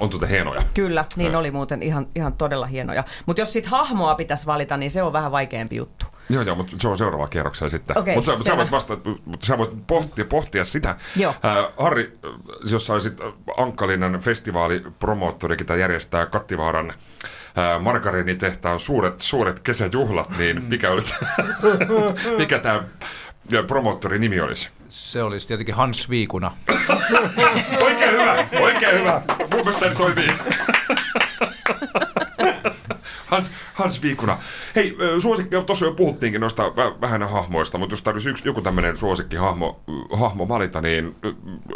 on 0.00 0.10
tuota 0.10 0.26
hienoja. 0.26 0.62
Kyllä, 0.74 1.04
niin 1.16 1.32
Ää. 1.32 1.38
oli 1.38 1.50
muuten 1.50 1.82
ihan, 1.82 2.06
ihan 2.14 2.32
todella 2.32 2.66
hienoja. 2.66 3.04
Mutta 3.26 3.42
jos 3.42 3.52
sit 3.52 3.66
hahmoa 3.66 4.14
pitäisi 4.14 4.46
valita, 4.46 4.76
niin 4.76 4.90
se 4.90 5.02
on 5.02 5.12
vähän 5.12 5.32
vaikeampi 5.32 5.76
juttu. 5.76 6.06
Joo, 6.28 6.42
joo, 6.42 6.56
mutta 6.56 6.76
se 6.80 6.88
on 6.88 6.98
seuraava 6.98 7.28
kierroksella 7.28 7.68
sitten. 7.68 7.98
Okei, 7.98 8.14
mutta 8.14 8.36
sä, 8.36 8.44
sä, 8.44 8.56
voit 8.56 8.70
vasta, 8.70 8.98
mutta 9.24 9.46
sä 9.46 9.58
voit 9.58 9.86
pohtia, 9.86 10.24
pohtia 10.24 10.64
sitä. 10.64 10.96
Joo. 11.16 11.34
Ää, 11.42 11.68
Harri, 11.78 12.18
jos 12.70 12.86
sä 12.86 12.92
olisit 12.92 13.18
Ankkalinnan 13.56 14.20
festivaalipromoottori, 14.20 15.56
ketä 15.56 15.76
järjestää 15.76 16.26
Kattivaaran 16.26 16.94
ää, 17.56 17.78
margariinitehtaan 17.78 18.80
suuret, 18.80 19.20
suuret 19.20 19.60
kesäjuhlat, 19.60 20.38
niin 20.38 20.64
mikä, 20.64 20.90
oli, 20.90 21.02
mikä 22.38 22.58
tämä 22.58 22.82
promoottorin 23.66 24.20
nimi 24.20 24.40
olisi? 24.40 24.68
Se 24.88 25.22
olisi 25.22 25.48
tietenkin 25.48 25.74
Hans 25.74 26.10
Viikuna. 26.10 26.56
Oikein 27.84 28.10
hyvä, 28.10 28.46
oikein 28.60 28.98
hyvä. 28.98 29.22
Mun 29.38 29.64
mielestä 29.64 29.90
toimii. 29.90 30.28
Hans, 33.32 33.52
Hans 33.74 34.02
Viikuna. 34.02 34.38
Hei, 34.76 34.96
suosikki, 35.18 35.56
tuossa 35.66 35.86
jo 35.86 35.92
puhuttiinkin 35.94 36.40
noista 36.40 36.68
vä- 36.68 37.00
vähän 37.00 37.30
hahmoista, 37.30 37.78
mutta 37.78 37.92
jos 37.92 38.02
tarvitsisi 38.02 38.30
yksi, 38.30 38.48
joku 38.48 38.62
tämmöinen 38.62 38.96
suosikkihahmo 38.96 39.80
hahmo 40.12 40.48
valita, 40.48 40.80
niin 40.80 41.16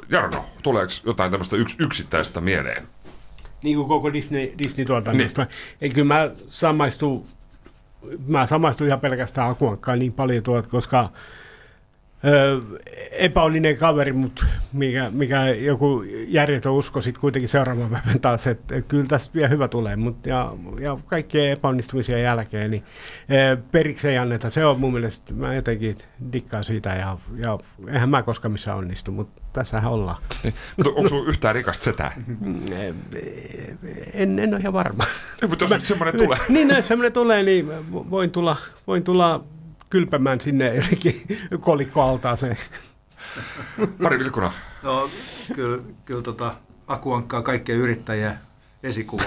Jarno, 0.08 0.44
tuleeko 0.62 0.92
jotain 1.06 1.30
tämmöistä 1.30 1.56
yks, 1.56 1.76
yksittäistä 1.78 2.40
mieleen? 2.40 2.86
Niin 3.62 3.76
kuin 3.76 3.88
koko 3.88 4.12
Disney, 4.12 4.52
Disney-tuotannosta. 4.58 5.42
Niin. 5.42 5.54
Ei, 5.80 5.90
kyllä 5.90 6.14
mä 6.14 6.30
samaistun, 6.48 7.26
mä 8.26 8.46
samaistun 8.46 8.86
ihan 8.86 9.00
pelkästään 9.00 9.50
Akuankkaan 9.50 9.98
niin 9.98 10.12
paljon 10.12 10.42
tuolta, 10.42 10.68
koska 10.68 11.08
ö, 12.24 12.60
epäonninen 13.10 13.76
kaveri, 13.76 14.12
mutta 14.12 14.44
mikä, 14.72 15.10
mikä 15.10 15.46
joku 15.46 16.02
järjetön 16.28 16.72
usko 16.72 17.00
sitten 17.00 17.20
kuitenkin 17.20 17.48
seuraavan 17.48 17.90
päivän 17.90 18.20
taas, 18.20 18.46
että 18.46 18.76
et 18.76 18.86
kyllä 18.86 19.06
tästä 19.08 19.34
vielä 19.34 19.48
hyvä 19.48 19.68
tulee, 19.68 19.96
mutta 19.96 20.28
ja, 20.28 20.52
ja 20.80 20.98
kaikkien 21.06 21.52
epäonnistumisen 21.52 22.22
jälkeen, 22.22 22.70
niin 22.70 22.82
ö, 23.52 23.56
periksi 23.72 24.08
ei 24.08 24.18
anneta. 24.18 24.50
Se 24.50 24.64
on 24.64 24.80
mun 24.80 24.92
mielestä, 24.92 25.34
mä 25.34 25.54
jotenkin 25.54 25.98
dikkaan 26.32 26.64
siitä 26.64 26.94
ja, 26.94 27.18
ja 27.36 27.58
eihän 27.88 28.08
mä 28.08 28.22
koskaan 28.22 28.52
missään 28.52 28.78
onnistu, 28.78 29.12
mutta 29.12 29.42
tässähän 29.52 29.92
ollaan. 29.92 30.22
Mutta 30.76 30.90
onko 30.90 31.08
sulla 31.08 31.28
yhtään 31.28 31.54
rikasta 31.54 31.84
setää? 31.84 32.12
En, 34.12 34.38
en 34.38 34.54
ole 34.54 34.60
ihan 34.60 34.72
varma. 34.72 35.04
Ei, 35.42 35.48
mutta 35.48 35.64
jos 35.64 35.70
nyt 35.70 35.84
semmoinen 35.84 36.16
tulee. 36.16 36.38
Niin, 36.48 36.68
jos 36.70 36.88
semmoinen 36.88 37.12
tulee, 37.12 37.42
niin 37.42 37.68
voin 37.92 38.30
tulla, 38.30 38.56
voin 38.86 39.02
tulla 39.02 39.44
kylpemään 39.90 40.40
sinne 40.40 40.74
jonnekin 40.74 41.26
kolikkoaltaaseen. 41.60 42.56
Pari 44.02 44.18
Vilkuna. 44.18 44.52
No, 44.82 45.10
kyllä, 45.54 45.82
kyllä 46.04 46.22
tota, 46.22 46.54
Aku 46.86 47.12
Ankka 47.12 47.36
on 47.36 47.44
kaikkien 47.44 47.78
yrittäjien 47.78 48.38
esikuva. 48.82 49.22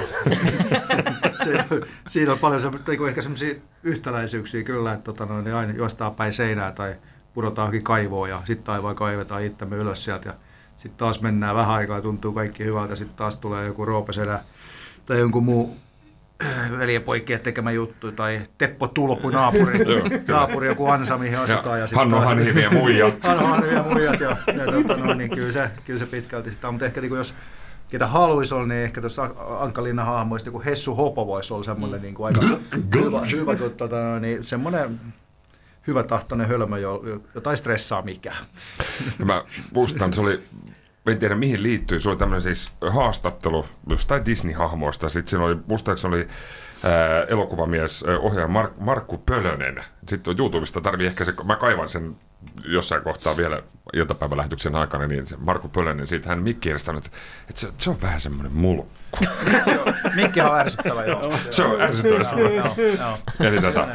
se, 1.43 1.65
siinä 2.08 2.32
on 2.32 2.39
paljon 2.39 2.62
semmoista, 2.62 2.91
niin 2.91 3.08
ehkä 3.08 3.22
semmoisia 3.22 3.56
yhtäläisyyksiä 3.84 4.63
kyllä, 4.63 4.93
että 4.93 5.04
tota, 5.04 5.26
noin, 5.26 5.45
niin 5.45 5.56
aina 5.56 5.74
juostaan 5.74 6.15
päin 6.15 6.34
seinää 6.34 6.72
tai 6.72 6.95
pudotaan 7.34 7.63
johonkin 7.65 7.84
kaivoon 7.84 8.30
ja 8.30 8.41
sitten 8.45 8.63
taivaan 8.63 8.95
kaivetaan 8.95 9.43
itsemme 9.43 9.76
ylös 9.76 10.04
sieltä 10.04 10.30
ja 10.30 10.36
sitten 10.78 10.98
taas 10.98 11.22
mennään 11.22 11.56
vähän 11.56 11.76
aikaa 11.76 11.98
ja 11.98 12.02
tuntuu 12.02 12.34
kaikki 12.34 12.63
hyvältä, 12.63 12.95
sitten 12.95 13.17
taas 13.17 13.38
tulee 13.38 13.65
joku 13.65 13.86
roopesedä 13.86 14.39
tai 15.06 15.19
jonkun 15.19 15.43
muu 15.43 15.78
veljenpoikien 16.80 17.39
tekemä 17.39 17.71
juttu, 17.71 18.12
tai 18.12 18.41
Teppo 18.58 18.88
Tulppu 18.88 19.30
naapuri, 19.30 19.80
naapuri 20.28 20.67
joku 20.67 20.88
ansa, 20.88 21.17
mihin 21.17 21.38
asutaan. 21.38 21.80
Ja 21.80 21.88
ja 22.62 22.69
muijat. 22.69 23.15
Hannu 23.23 23.45
Hanhivi 23.45 23.73
ja 23.73 23.84
muijat, 23.84 24.19
ja, 24.19 24.30
ja 24.30 24.71
tota, 24.71 24.97
no, 24.97 25.13
niin 25.13 25.30
kyllä, 25.30 25.52
se, 25.52 25.69
kyllä 25.86 25.99
se 25.99 26.06
pitkälti 26.06 26.52
sitä 26.52 26.67
on, 26.67 26.73
mutta 26.73 26.86
ehkä 26.86 27.02
niin 27.02 27.10
kuin 27.10 27.17
jos 27.17 27.34
ketä 27.89 28.08
haluaisi 28.08 28.54
olla, 28.54 28.65
niin 28.65 28.82
ehkä 28.82 29.02
tuossa 29.02 29.30
Ankalinnan 29.60 30.06
hahmoista 30.06 30.47
joku 30.47 30.62
Hessu 30.65 30.95
Hopo 30.95 31.28
voisi 31.28 31.54
olla 31.54 31.63
semmoinen 31.63 32.02
niin 32.02 32.13
kuin 32.13 32.28
aika 32.28 32.41
hyvä, 32.95 33.21
hyvä 33.32 33.56
kun, 33.56 33.71
tota, 33.71 34.19
niin 34.19 34.45
semmoinen 34.45 34.99
hyvä 35.88 36.04
tahtoinen 36.04 36.47
hölmö, 36.47 36.80
jo, 36.80 37.04
jota 37.36 37.52
ei 37.52 37.58
stressaa 37.58 38.02
mikään. 38.02 38.43
Mä 39.25 39.43
muistan, 39.73 40.13
se 40.13 40.21
oli, 40.21 40.43
en 41.12 41.19
tiedä 41.19 41.36
mihin 41.36 41.63
liittyy, 41.63 42.00
se 42.00 42.10
oli 42.10 42.17
tämmöinen 42.17 42.41
siis 42.41 42.74
haastattelu 42.89 43.65
jostain 43.89 44.26
Disney-hahmoista. 44.26 45.10
Sitten 45.10 45.30
siinä 45.30 45.45
oli, 45.45 45.58
muistaakseni 45.67 46.15
oli 46.15 46.28
ää, 46.84 47.24
elokuvamies, 47.24 48.06
ää, 48.08 48.19
ohjaaja 48.19 48.48
Mark, 48.48 48.78
Markku 48.80 49.17
Pölönen. 49.17 49.84
Sitten 50.08 50.36
YouTubesta 50.39 50.82
tarvii 50.82 51.08
ehkä 51.08 51.26
se, 51.26 51.34
mä 51.43 51.56
kaivan 51.56 51.89
sen 51.89 52.15
jossain 52.65 53.04
kohtaa 53.04 53.38
vielä 53.38 53.62
iltapäivälähetyksen 53.93 54.76
aikana, 54.76 55.08
niin 55.08 55.28
se 55.28 55.38
Markku 55.38 55.69
Pölönen, 55.69 56.08
siitä 56.08 56.30
hän 56.30 56.43
mikki 56.43 56.72
että, 56.72 56.91
että 57.50 57.62
se, 57.62 57.67
se, 57.78 57.89
on 57.89 58.02
vähän 58.02 58.22
semmoinen 58.22 58.54
mulkku. 58.54 59.17
Mikki 60.15 60.41
on 60.41 60.60
ärsyttävä, 60.60 61.06
joo. 61.06 61.34
Se 61.52 61.63
on 61.63 61.82
ärsyttävä. 61.82 62.76
Eli 63.39 63.62
tota, 63.62 63.88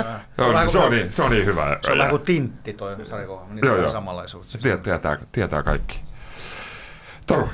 Se 0.72 0.78
on 0.78 0.90
niin, 0.90 1.12
se 1.12 1.22
on 1.22 1.30
niin 1.30 1.46
hyvä. 1.46 1.78
Se 1.84 1.92
on 1.92 1.98
vähän 1.98 2.10
kuin 2.10 2.22
tintti 2.22 2.72
toi 2.72 2.96
sarjakohma, 3.06 3.54
niin 3.54 3.66
Joo, 3.66 3.88
se 3.88 3.96
on 3.96 4.04
joo. 4.04 4.44
Tiet, 4.62 4.82
tietää, 4.82 5.18
tietää 5.32 5.62
kaikki. 5.62 6.00
Toru, 7.26 7.48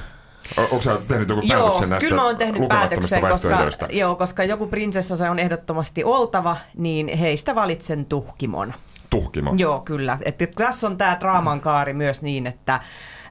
o- 0.59 0.62
onko 0.62 0.80
sä 0.80 0.98
tehnyt 1.06 1.28
joku 1.28 1.42
Joo, 1.44 1.62
päätöksen 1.62 1.90
näistä 1.90 2.09
kyllä 2.09 2.22
mä 2.22 2.26
oon 2.26 2.37
tehnyt 2.37 2.68
päätöksen, 2.68 3.20
koska, 3.20 3.87
joo, 3.90 4.16
koska 4.16 4.44
joku 4.44 4.66
prinsessa 4.66 5.16
se 5.16 5.30
on 5.30 5.38
ehdottomasti 5.38 6.04
oltava, 6.04 6.56
niin 6.76 7.18
heistä 7.18 7.54
valitsen 7.54 8.06
tuhkimon. 8.06 8.74
Tuhkimo. 9.11 9.52
Joo, 9.56 9.80
kyllä. 9.80 10.18
Että 10.24 10.46
tässä 10.56 10.87
on 10.87 10.96
tämä 10.96 11.16
draaman 11.20 11.61
kaari 11.61 11.92
myös 11.92 12.22
niin, 12.22 12.46
että 12.46 12.80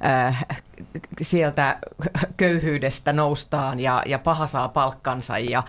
äh, 0.05 0.45
sieltä 1.21 1.77
köyhyydestä 2.37 3.13
noustaan 3.13 3.79
ja, 3.79 4.03
ja 4.05 4.19
paha 4.19 4.45
saa 4.45 4.67
palkkansa 4.67 5.37
ja, 5.37 5.63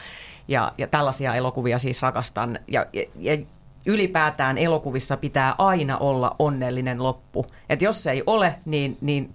ja, 0.49 0.73
ja 0.79 0.87
tällaisia 0.87 1.35
elokuvia 1.35 1.79
siis 1.79 2.03
rakastan. 2.03 2.59
Ja, 2.69 2.87
ja, 2.93 3.05
ja 3.17 3.39
ylipäätään 3.87 4.59
elokuvissa 4.59 5.17
pitää 5.17 5.55
aina 5.59 5.99
olla 5.99 6.37
onnellinen 6.39 7.03
loppu. 7.03 7.47
Et 7.69 7.83
jos 7.83 8.03
se 8.03 8.11
ei 8.11 8.23
ole, 8.27 8.55
niin, 8.65 8.99
niin 9.01 9.35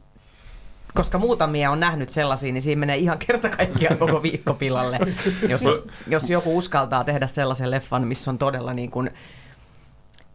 koska 0.95 1.17
muutamia 1.17 1.71
on 1.71 1.79
nähnyt 1.79 2.09
sellaisia, 2.09 2.53
niin 2.53 2.61
siinä 2.61 2.79
menee 2.79 2.97
ihan 2.97 3.17
kerta 3.27 3.49
kaikkiaan 3.49 3.97
koko 3.97 4.23
viikko 4.23 4.53
pilalle. 4.53 4.99
Jos, 5.49 5.63
jos 6.07 6.29
joku 6.29 6.57
uskaltaa 6.57 7.03
tehdä 7.03 7.27
sellaisen 7.27 7.71
leffan, 7.71 8.07
missä 8.07 8.31
on 8.31 8.37
todella 8.37 8.73
niin 8.73 8.91
kuin 8.91 9.09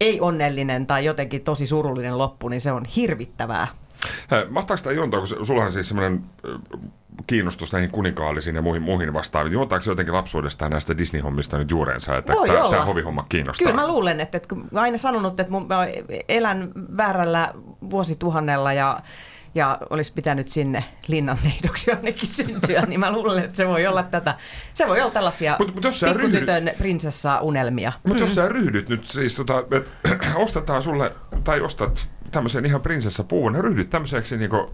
ei-onnellinen 0.01 0.87
tai 0.87 1.05
jotenkin 1.05 1.41
tosi 1.41 1.65
surullinen 1.65 2.17
loppu, 2.17 2.49
niin 2.49 2.61
se 2.61 2.71
on 2.71 2.85
hirvittävää. 2.85 3.67
Mahtaako 4.49 4.83
tämä 4.83 4.93
juontaa, 4.93 5.19
kun 5.19 5.27
se- 5.27 5.35
sulla 5.43 5.63
on 5.63 5.71
siis 5.71 5.87
semmoinen 5.87 6.23
kiinnostus 7.27 7.73
näihin 7.73 7.91
kuninkaallisiin 7.91 8.55
ja 8.55 8.61
muihin, 8.61 8.81
muihin 8.81 9.13
vastaaviin. 9.13 9.53
Juontaako 9.53 9.83
se 9.83 9.91
jotenkin 9.91 10.13
lapsuudestaan 10.13 10.71
näistä 10.71 10.93
Disney-hommista 10.97 11.57
nyt 11.57 11.71
juurensa, 11.71 12.17
että 12.17 12.33
Voi 12.33 12.47
tämä, 12.47 12.69
tämä 12.69 12.85
hovihomma 12.85 13.25
kiinnostaa? 13.29 13.65
Kyllä 13.65 13.81
mä 13.81 13.87
luulen, 13.87 14.19
että, 14.19 14.37
että 14.37 14.49
kun 14.49 14.67
mä 14.71 14.81
aina 14.81 14.97
sanonut, 14.97 15.39
että 15.39 15.51
mun, 15.51 15.67
mä 15.67 15.87
elän 16.29 16.71
väärällä 16.97 17.53
vuosituhannella 17.89 18.73
ja, 18.73 18.99
ja 19.55 19.77
olisi 19.89 20.13
pitänyt 20.13 20.49
sinne 20.49 20.83
linnanneidoksi 21.07 21.91
jonnekin 21.91 22.29
syntyä, 22.29 22.81
niin 22.81 22.99
mä 22.99 23.11
luulen, 23.11 23.43
että 23.43 23.57
se 23.57 23.67
voi 23.67 23.87
olla 23.87 24.03
tätä. 24.03 24.35
Se 24.73 24.87
voi 24.87 25.01
olla 25.01 25.11
tällaisia 25.11 25.57
Mut- 25.59 25.73
mut 25.75 25.83
jos 25.83 26.05
pikkutytön 26.13 26.71
prinsessa-unelmia. 26.77 27.93
Mutta 28.03 28.23
jos 28.23 28.35
sä 28.35 28.49
ryhdyt 28.49 28.89
nyt 28.89 29.05
siis, 29.05 29.35
tota, 29.35 29.63
et, 29.71 29.87
ostetaan 30.35 30.83
sulle, 30.83 31.11
tai 31.43 31.61
ostat 31.61 32.07
tämmöisen 32.31 32.65
ihan 32.65 32.81
prinsessapuun, 32.81 33.55
ja 33.55 33.61
ryhdyt 33.61 33.89
tämmöiseksi 33.89 34.37
niinku 34.37 34.69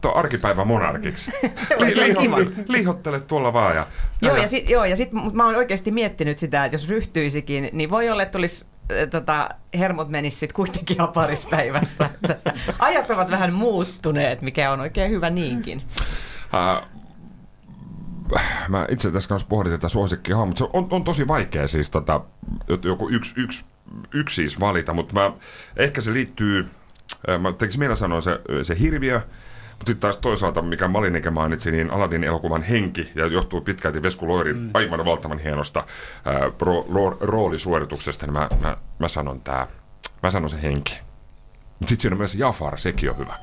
to, 0.00 0.14
arkipäivän 0.14 0.66
monarkiksi. 0.66 1.30
Se 1.54 1.76
olla 1.76 2.22
kiva. 2.22 2.38
liihottele 2.68 3.20
tuolla 3.20 3.52
vaan. 3.52 3.76
Ja, 3.76 3.86
Joo, 4.22 4.36
ja 4.36 4.48
sitten 4.48 4.72
joo, 4.72 4.84
ja 4.84 4.96
sit, 4.96 5.12
mut 5.12 5.34
mä 5.34 5.46
oon 5.46 5.56
oikeasti 5.56 5.90
miettinyt 5.90 6.38
sitä, 6.38 6.64
että 6.64 6.74
jos 6.74 6.88
ryhtyisikin, 6.88 7.70
niin 7.72 7.90
voi 7.90 8.10
olla, 8.10 8.22
että 8.22 8.32
tulisi 8.32 8.64
äh, 8.64 8.75
tota, 9.10 9.48
hermot 9.78 10.08
menisi 10.08 10.36
sitten 10.36 10.56
kuitenkin 10.56 10.96
ihan 10.96 11.12
parispäivässä. 11.12 12.10
Että 12.30 12.52
Ajat 12.78 13.10
ovat 13.10 13.30
vähän 13.30 13.52
muuttuneet, 13.52 14.42
mikä 14.42 14.72
on 14.72 14.80
oikein 14.80 15.10
hyvä 15.10 15.30
niinkin. 15.30 15.82
Ää, 16.52 16.82
mä 18.68 18.86
itse 18.90 19.10
tässä 19.10 19.28
kanssa 19.28 19.48
pohdin 19.48 19.72
tätä 19.72 19.88
suosikkia, 19.88 20.44
mutta 20.44 20.58
se 20.58 20.70
on, 20.72 20.86
on 20.90 21.04
tosi 21.04 21.28
vaikea 21.28 21.68
siis 21.68 21.90
tota, 21.90 22.20
joku 22.82 23.08
yksi, 23.08 23.34
yksi, 23.40 23.64
yksi 24.14 24.34
siis 24.34 24.60
valita, 24.60 24.94
mutta 24.94 25.14
mä, 25.14 25.32
ehkä 25.76 26.00
se 26.00 26.12
liittyy, 26.12 26.66
ää, 27.28 27.38
mä 27.38 27.52
tekisin 27.52 27.78
mielellä 27.78 27.96
sanoa 27.96 28.20
se, 28.20 28.40
se 28.62 28.78
hirviö, 28.78 29.20
mutta 29.78 29.90
sitten 29.90 30.00
taas 30.00 30.18
toisaalta, 30.18 30.62
mikä 30.62 30.88
Malinike 30.88 31.30
mainitsi, 31.30 31.70
niin 31.70 31.90
Aladin 31.90 32.24
elokuvan 32.24 32.62
henki, 32.62 33.12
ja 33.14 33.26
johtuu 33.26 33.60
pitkälti 33.60 34.02
Vesku 34.02 34.28
Loirin 34.28 34.56
mm. 34.56 34.70
aivan 34.74 35.04
valtavan 35.04 35.38
hienosta 35.38 35.84
ää, 36.24 36.50
pro, 36.58 36.86
ro, 36.94 37.16
roolisuorituksesta, 37.20 38.26
niin 38.26 38.34
mä, 38.34 38.48
mä, 38.62 38.76
mä 38.98 39.08
sanon 39.08 39.40
tää, 39.40 39.66
mä 40.22 40.30
sanon 40.30 40.50
se 40.50 40.62
henki. 40.62 40.98
Mutta 41.78 41.88
sitten 41.88 42.02
siinä 42.02 42.14
on 42.14 42.18
myös 42.18 42.34
Jafar, 42.34 42.78
sekin 42.78 43.10
on 43.10 43.18
hyvä. 43.18 43.36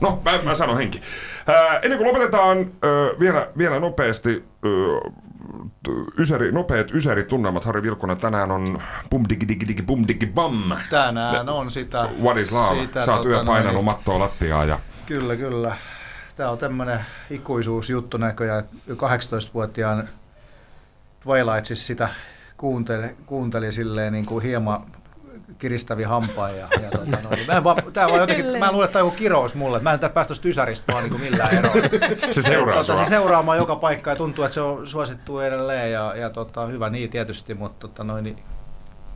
No, 0.00 0.18
mä, 0.24 0.42
mä 0.42 0.54
sanon 0.54 0.76
henki. 0.76 1.00
Ää, 1.46 1.78
ennen 1.78 1.98
kuin 1.98 2.08
lopetetaan, 2.08 2.58
ö, 2.84 3.14
vielä, 3.20 3.48
vielä 3.58 3.80
nopeasti, 3.80 4.44
t- 5.82 6.18
ysäri, 6.18 6.52
nopeat 6.52 6.90
ysäri-tunnelmat. 6.94 7.64
Harri 7.64 7.82
Vilkkunen, 7.82 8.18
tänään 8.18 8.50
on 8.50 8.78
bum 9.10 9.24
digi 9.28 9.48
digi 9.48 9.68
digi 9.68 9.82
bum 9.82 10.04
digi 10.08 10.26
bam. 10.26 10.72
Tänään 10.90 11.48
on 11.48 11.70
sitä. 11.70 12.08
What 12.22 12.36
is 12.36 12.52
love? 12.52 12.80
sitä, 12.80 13.04
Sä 13.04 13.12
oot 13.12 13.22
tota 13.22 13.28
yö 13.28 13.44
painanut 13.46 13.84
mattoa 13.84 14.18
lattiaa 14.18 14.64
ja... 14.64 14.78
Kyllä, 15.06 15.36
kyllä. 15.36 15.76
Tämä 16.36 16.50
on 16.50 16.58
tämmöinen 16.58 17.00
ikuisuusjuttu 17.30 18.16
näköjään. 18.16 18.58
että 18.58 19.06
18-vuotiaan 19.06 20.08
Twilight 21.20 21.64
siis 21.64 21.86
sitä 21.86 22.08
kuunteli, 22.56 23.16
kuunteli 23.26 23.72
silleen 23.72 24.12
niin 24.12 24.26
kuin 24.26 24.44
hieman 24.44 24.84
kiristävi 25.58 26.02
hampain. 26.02 26.58
Ja, 26.58 26.68
ja 26.82 26.90
tota 26.90 27.18
noin. 27.22 27.46
Mä, 27.46 27.52
en 27.52 27.64
vaan, 27.64 27.82
tää 27.92 28.08
vaan 28.08 28.20
jotenkin, 28.20 28.58
mä 28.58 28.72
luulen, 28.72 28.84
että 28.84 28.92
tämä 28.92 29.02
on 29.02 29.06
joku 29.08 29.16
kirous 29.16 29.54
mulle. 29.54 29.80
Mä 29.80 29.92
en 29.92 29.98
tää 29.98 30.08
päästä 30.08 30.28
tosta 30.28 30.48
ysäristä 30.48 30.92
vaan 30.92 31.04
niin 31.04 31.10
kuin 31.10 31.22
millään 31.22 31.54
eroon. 31.54 31.76
Se 32.30 32.42
seuraa 32.42 32.74
tota, 32.74 32.96
sua. 32.96 33.04
Se 33.04 33.08
seuraa 33.08 33.42
mua 33.42 33.56
joka 33.56 33.76
paikka 33.76 34.10
ja 34.10 34.16
tuntuu, 34.16 34.44
että 34.44 34.54
se 34.54 34.60
on 34.60 34.88
suosittu 34.88 35.38
edelleen 35.38 35.92
ja, 35.92 36.16
ja 36.16 36.30
tota, 36.30 36.66
hyvä 36.66 36.90
niin 36.90 37.10
tietysti, 37.10 37.54
mutta 37.54 37.80
tota 37.80 38.04
noin, 38.04 38.24
niin, 38.24 38.38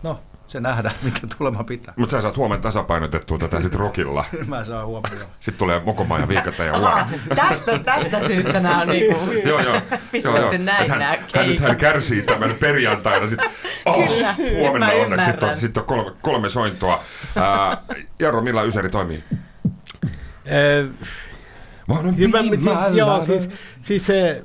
no, 0.02 0.20
se 0.50 0.60
nähdään, 0.60 0.94
mitä 1.04 1.20
tulema 1.38 1.64
pitää. 1.64 1.94
Mutta 1.96 2.10
sä 2.10 2.20
saat 2.20 2.36
huomenna 2.36 2.62
tasapainotettua 2.62 3.38
tätä 3.38 3.60
sit 3.60 3.74
rokilla. 3.74 4.24
Mä 4.46 4.64
saan 4.64 4.86
huomioon. 4.86 5.18
Sitten 5.40 5.58
tulee 5.58 5.80
Mokoma 5.84 6.18
ja 6.18 6.28
Viikata 6.28 6.64
ja 6.64 6.78
Huora. 6.78 7.08
Tästä, 7.36 7.78
tästä 7.78 8.20
syystä 8.20 8.60
nämä 8.60 8.80
on 8.80 8.88
niinku 8.88 9.18
Joo, 9.44 9.60
joo. 9.60 9.80
pistetty 10.12 10.58
näin 10.58 10.82
Että 10.82 10.98
nämä 10.98 11.10
hän, 11.10 11.18
hän, 11.34 11.48
nyt 11.48 11.60
hän 11.60 11.76
kärsii 11.76 12.22
tämän 12.22 12.54
perjantaina. 12.60 13.26
Sit, 13.26 13.40
oh, 13.86 14.08
Kyllä, 14.08 14.34
huomenna 14.58 14.86
mä 14.86 14.92
onneksi 14.92 15.26
sitten 15.26 15.48
on, 15.48 15.60
sit 15.60 15.76
on 15.76 15.84
kolme, 15.84 16.12
kolme 16.22 16.48
sointoa. 16.48 17.02
Ää, 17.36 17.82
Jarro, 18.18 18.42
millä 18.42 18.62
ysäri 18.62 18.88
toimii? 18.88 19.24
Äh, 20.46 20.90
hyvä, 22.16 22.42
siis, 22.42 22.64
joo, 22.94 23.24
siis, 23.24 23.50
siis 23.82 24.06
se 24.06 24.44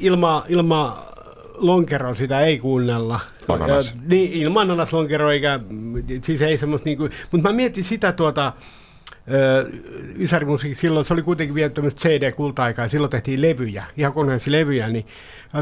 ilma, 0.00 0.44
ilma 0.48 1.13
lonkeron 1.54 2.16
sitä 2.16 2.40
ei 2.40 2.58
kuunnella. 2.58 3.20
Ananas. 3.48 3.86
Ja, 3.86 3.92
niin, 4.08 4.32
ilman 4.32 4.70
anaslonkeroa 4.70 5.32
eikä, 5.32 5.60
siis 6.22 6.42
ei 6.42 6.58
semmoista 6.58 6.84
niinku, 6.88 7.08
mutta 7.32 7.48
mä 7.48 7.52
mietin 7.52 7.84
sitä 7.84 8.12
tuota, 8.12 8.52
Ysärimusiikki 10.18 10.80
silloin, 10.80 11.04
se 11.04 11.14
oli 11.14 11.22
kuitenkin 11.22 11.54
vielä 11.54 11.70
tämmöistä 11.70 12.00
CD-kulta-aikaa, 12.08 12.88
silloin 12.88 13.10
tehtiin 13.10 13.42
levyjä, 13.42 13.84
ihan 13.96 14.12
koneellisia 14.12 14.52
levyjä, 14.52 14.88
niin 14.88 15.06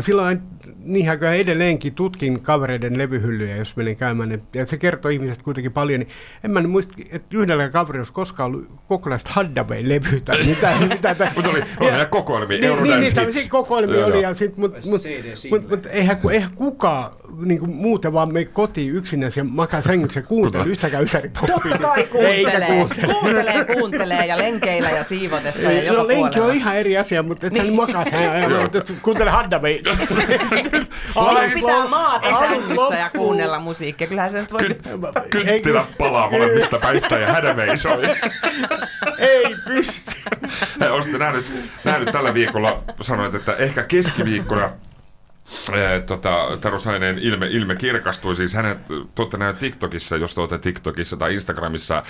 silloin 0.01 0.41
niinhän 0.79 1.19
kyllä 1.19 1.33
edelleenkin 1.33 1.95
tutkin 1.95 2.41
kavereiden 2.41 2.99
levyhyllyjä, 2.99 3.57
jos 3.57 3.77
menen 3.77 3.97
käymään, 3.97 4.29
ne- 4.29 4.41
ja 4.53 4.67
se 4.67 4.77
kertoo 4.77 5.11
ihmiset 5.11 5.43
kuitenkin 5.43 5.73
paljon, 5.73 6.01
niin 6.01 6.09
en 6.45 6.51
mä 6.51 6.63
muista, 6.63 6.95
että 7.11 7.37
yhdellä 7.37 7.69
kaverilla 7.69 8.01
olisi 8.01 8.13
koskaan 8.13 8.47
ollut 8.47 8.67
kokonaista 8.89 9.31
Haddaway-levyä 9.33 10.21
tai 10.25 10.45
mitä. 10.47 10.75
mitä 10.89 11.17
Mutta 11.37 11.51
oli, 11.51 11.63
oli 11.81 11.99
ja 11.99 12.07
kokoelmia, 12.07 12.49
niin, 12.49 12.61
niin, 12.61 12.71
Eurodance 12.71 12.95
niin, 12.95 13.03
Hits. 13.03 13.15
tämmöisiä 13.15 13.49
kokoelmia 13.51 14.07
oli, 14.07 14.23
ja 14.23 14.35
sit, 14.35 14.57
mut, 14.57 14.73
mut, 14.85 15.01
mut, 15.51 15.69
mut 15.69 15.87
eihän, 15.87 16.21
eihän 16.31 16.51
kukaan 16.55 17.13
niin 17.45 17.61
kuin 17.61 17.71
muuten 17.75 18.13
vaan 18.13 18.33
me 18.33 18.45
kotiin 18.45 18.95
yksinäsi 18.97 19.41
ja 19.41 19.45
makaa 19.45 19.83
sängyssä 19.83 20.21
ja 20.21 20.27
kuuntele 20.27 20.65
yhtäkään 20.65 21.05
ysäripoppia. 21.05 21.57
Totta 21.59 21.79
kai 21.79 22.05
kuuntelee. 22.05 22.67
kuuntele. 22.67 23.15
Kuuntelee, 23.15 23.65
kuuntelee 23.65 24.27
ja 24.27 24.39
lenkeillä 24.39 24.91
ja 24.91 25.05
siivotessa 25.05 25.73
ja 25.73 25.83
joka 25.83 26.03
no, 26.03 26.09
lenkki 26.09 26.23
puolella. 26.35 26.47
on 26.53 26.55
ihan 26.57 26.77
eri 26.77 26.99
asia, 26.99 27.23
mutta 27.23 27.47
et 27.47 27.53
sä 27.53 27.63
Niin. 27.63 27.63
niin. 27.63 27.77
makaa 27.77 28.05
sen 28.05 28.23
ja 28.23 28.61
et 28.65 28.93
kuuntele 29.03 29.31
Haddamei. 29.31 29.83
Miksi 31.43 31.55
pitää 31.55 31.87
maata 31.89 32.29
Alus 32.29 32.39
sängyssä 32.39 32.95
ja 32.95 33.11
kuunnella 33.11 33.59
musiikkia? 33.59 34.07
Kyllähän 34.07 34.31
se 34.33 34.41
nyt 34.41 34.53
voi... 34.53 34.61
Kynttilä 35.31 35.85
palaa 35.99 36.31
molemmista 36.31 36.79
päistä 36.79 37.19
ja 37.19 37.33
hädämei 37.33 37.77
soi. 37.77 38.03
Ei 39.19 39.57
pysty. 39.67 40.11
Hei, 40.81 40.89
Olisitte 40.91 41.19
nähnyt, 41.19 41.47
nähnyt 41.85 42.13
tällä 42.13 42.35
viikolla, 42.35 42.83
sanoit, 43.01 43.35
että 43.35 43.57
ehkä 43.57 43.83
keskiviikkona 43.83 44.71
tota, 46.07 46.59
Taro 46.61 46.79
Saineen 46.79 47.19
ilme, 47.19 47.47
ilme 47.47 47.77
kirkastui, 47.77 48.35
siis 48.37 48.55
hänet 48.55 48.79
tuotte 49.15 49.37
näin 49.37 49.57
TikTokissa, 49.57 50.17
jos 50.17 50.35
tuotte 50.35 50.59
TikTokissa 50.59 51.17
tai 51.17 51.35
Instagramissa 51.35 52.03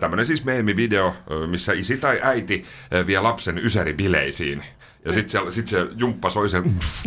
tämmöinen 0.00 0.26
siis 0.26 0.44
meemi-video, 0.44 1.14
ö, 1.30 1.46
missä 1.46 1.72
isi 1.72 1.96
tai 1.96 2.20
äiti 2.22 2.64
vie 3.06 3.20
lapsen 3.20 3.58
ysäribileisiin. 3.58 4.64
Ja 5.04 5.12
sitten 5.12 5.44
se, 5.44 5.50
sit 5.50 5.68
se 5.68 5.78
jumppa 5.96 6.30
soi 6.30 6.48
sen, 6.48 6.62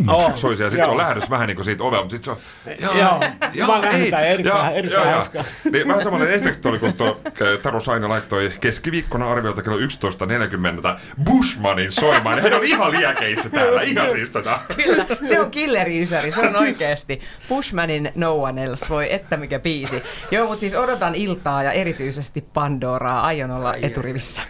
Oh, 0.08 0.36
soi 0.36 0.56
sen, 0.56 0.64
ja 0.64 0.70
sitten 0.70 0.84
se 0.86 0.90
on 0.90 0.96
joo. 0.96 1.06
lähdössä 1.08 1.30
vähän 1.30 1.46
niin 1.46 1.56
kuin 1.56 1.64
siitä 1.64 1.84
ovelta, 1.84 2.02
mutta 2.04 2.16
sitten 2.16 2.36
se 2.78 2.88
on, 2.88 2.98
Joo, 2.98 3.66
mä 3.66 3.72
oon 3.72 3.80
nähnyt 3.84 4.10
tää, 4.10 4.20
erittäin- 4.26 4.74
erittäin 4.74 5.08
hauskaa. 5.08 5.44
Niin, 5.72 5.88
vähän 5.88 6.02
samanlainen 6.02 6.36
efekti 6.40 6.68
oli, 6.68 6.78
kun 6.78 6.92
tuo 6.92 7.20
ö, 7.40 7.58
Taro 7.62 7.80
Saine 7.80 8.06
laittoi 8.06 8.52
keskiviikkona 8.60 9.32
arviolta 9.32 9.62
kello 9.62 9.78
11.40 9.78 11.00
Bushmanin 11.24 11.92
soimaan. 11.92 12.36
Ja 12.38 12.42
hän 12.42 12.54
on 12.54 12.64
ihan 12.64 12.90
liekeissä 12.92 13.48
täällä, 13.50 13.80
ihan 13.82 14.10
siis 14.10 14.30
tota. 14.30 14.58
Kyllä, 14.76 15.06
se 15.22 15.40
on 15.40 15.50
killeriysäri, 15.50 16.30
se 16.30 16.40
on 16.40 16.56
oikeasti. 16.56 17.20
Pushmanin 17.48 18.12
No 18.14 18.34
One 18.42 18.64
Else, 18.64 18.86
voi 18.88 19.12
että 19.12 19.36
mikä 19.36 19.58
biisi. 19.58 20.02
Joo, 20.30 20.46
mutta 20.46 20.60
siis 20.60 20.74
odotan 20.74 21.14
iltaa 21.14 21.62
ja 21.62 21.72
erityisesti 21.72 22.40
Pandoraa, 22.54 23.20
aion 23.22 23.50
olla 23.50 23.74
eturivissä. 23.74 24.42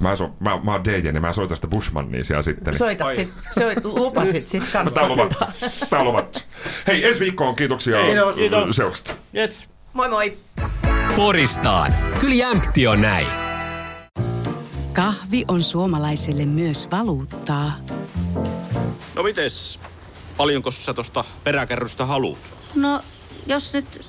Mä, 0.00 0.16
so, 0.16 0.30
mä, 0.40 0.60
mä 0.64 0.72
oon 0.72 0.84
DJ, 0.84 1.10
niin 1.12 1.20
mä 1.20 1.32
soitan 1.32 1.56
sitä 1.56 1.66
Bushmania 1.68 2.24
siellä 2.24 2.42
sitten. 2.42 2.64
niin- 2.72 2.78
Soita 2.78 3.14
sit, 3.14 3.32
soit, 3.58 3.84
lupasit 3.84 4.46
sit 4.46 4.62
kanssa. 4.72 4.94
tää 5.00 5.02
on 5.04 5.10
luvattu. 5.10 5.34
Tää 5.90 6.00
on 6.00 6.06
luvattu. 6.06 6.38
Hei, 6.86 7.04
ensi 7.08 7.20
viikkoon 7.20 7.56
kiitoksia 7.56 7.96
Kiitos. 8.04 8.36
Kiitos. 8.36 8.76
seurasta. 8.76 9.10
Yes. 9.36 9.68
Moi 9.92 10.08
moi! 10.08 10.38
Poristaan. 11.16 11.92
Kyllä 12.20 12.34
jämpti 12.34 12.86
on 12.86 13.00
näin. 13.02 13.26
Kahvi 14.92 15.44
on 15.48 15.62
suomalaiselle 15.62 16.44
myös 16.44 16.88
valuuttaa. 16.90 17.72
No 19.14 19.22
mites, 19.22 19.80
paljonko 20.36 20.70
sä 20.70 20.94
tosta 20.94 21.24
peräkärrystä 21.44 22.06
haluat? 22.06 22.38
No, 22.74 23.00
jos 23.46 23.72
nyt 23.72 24.08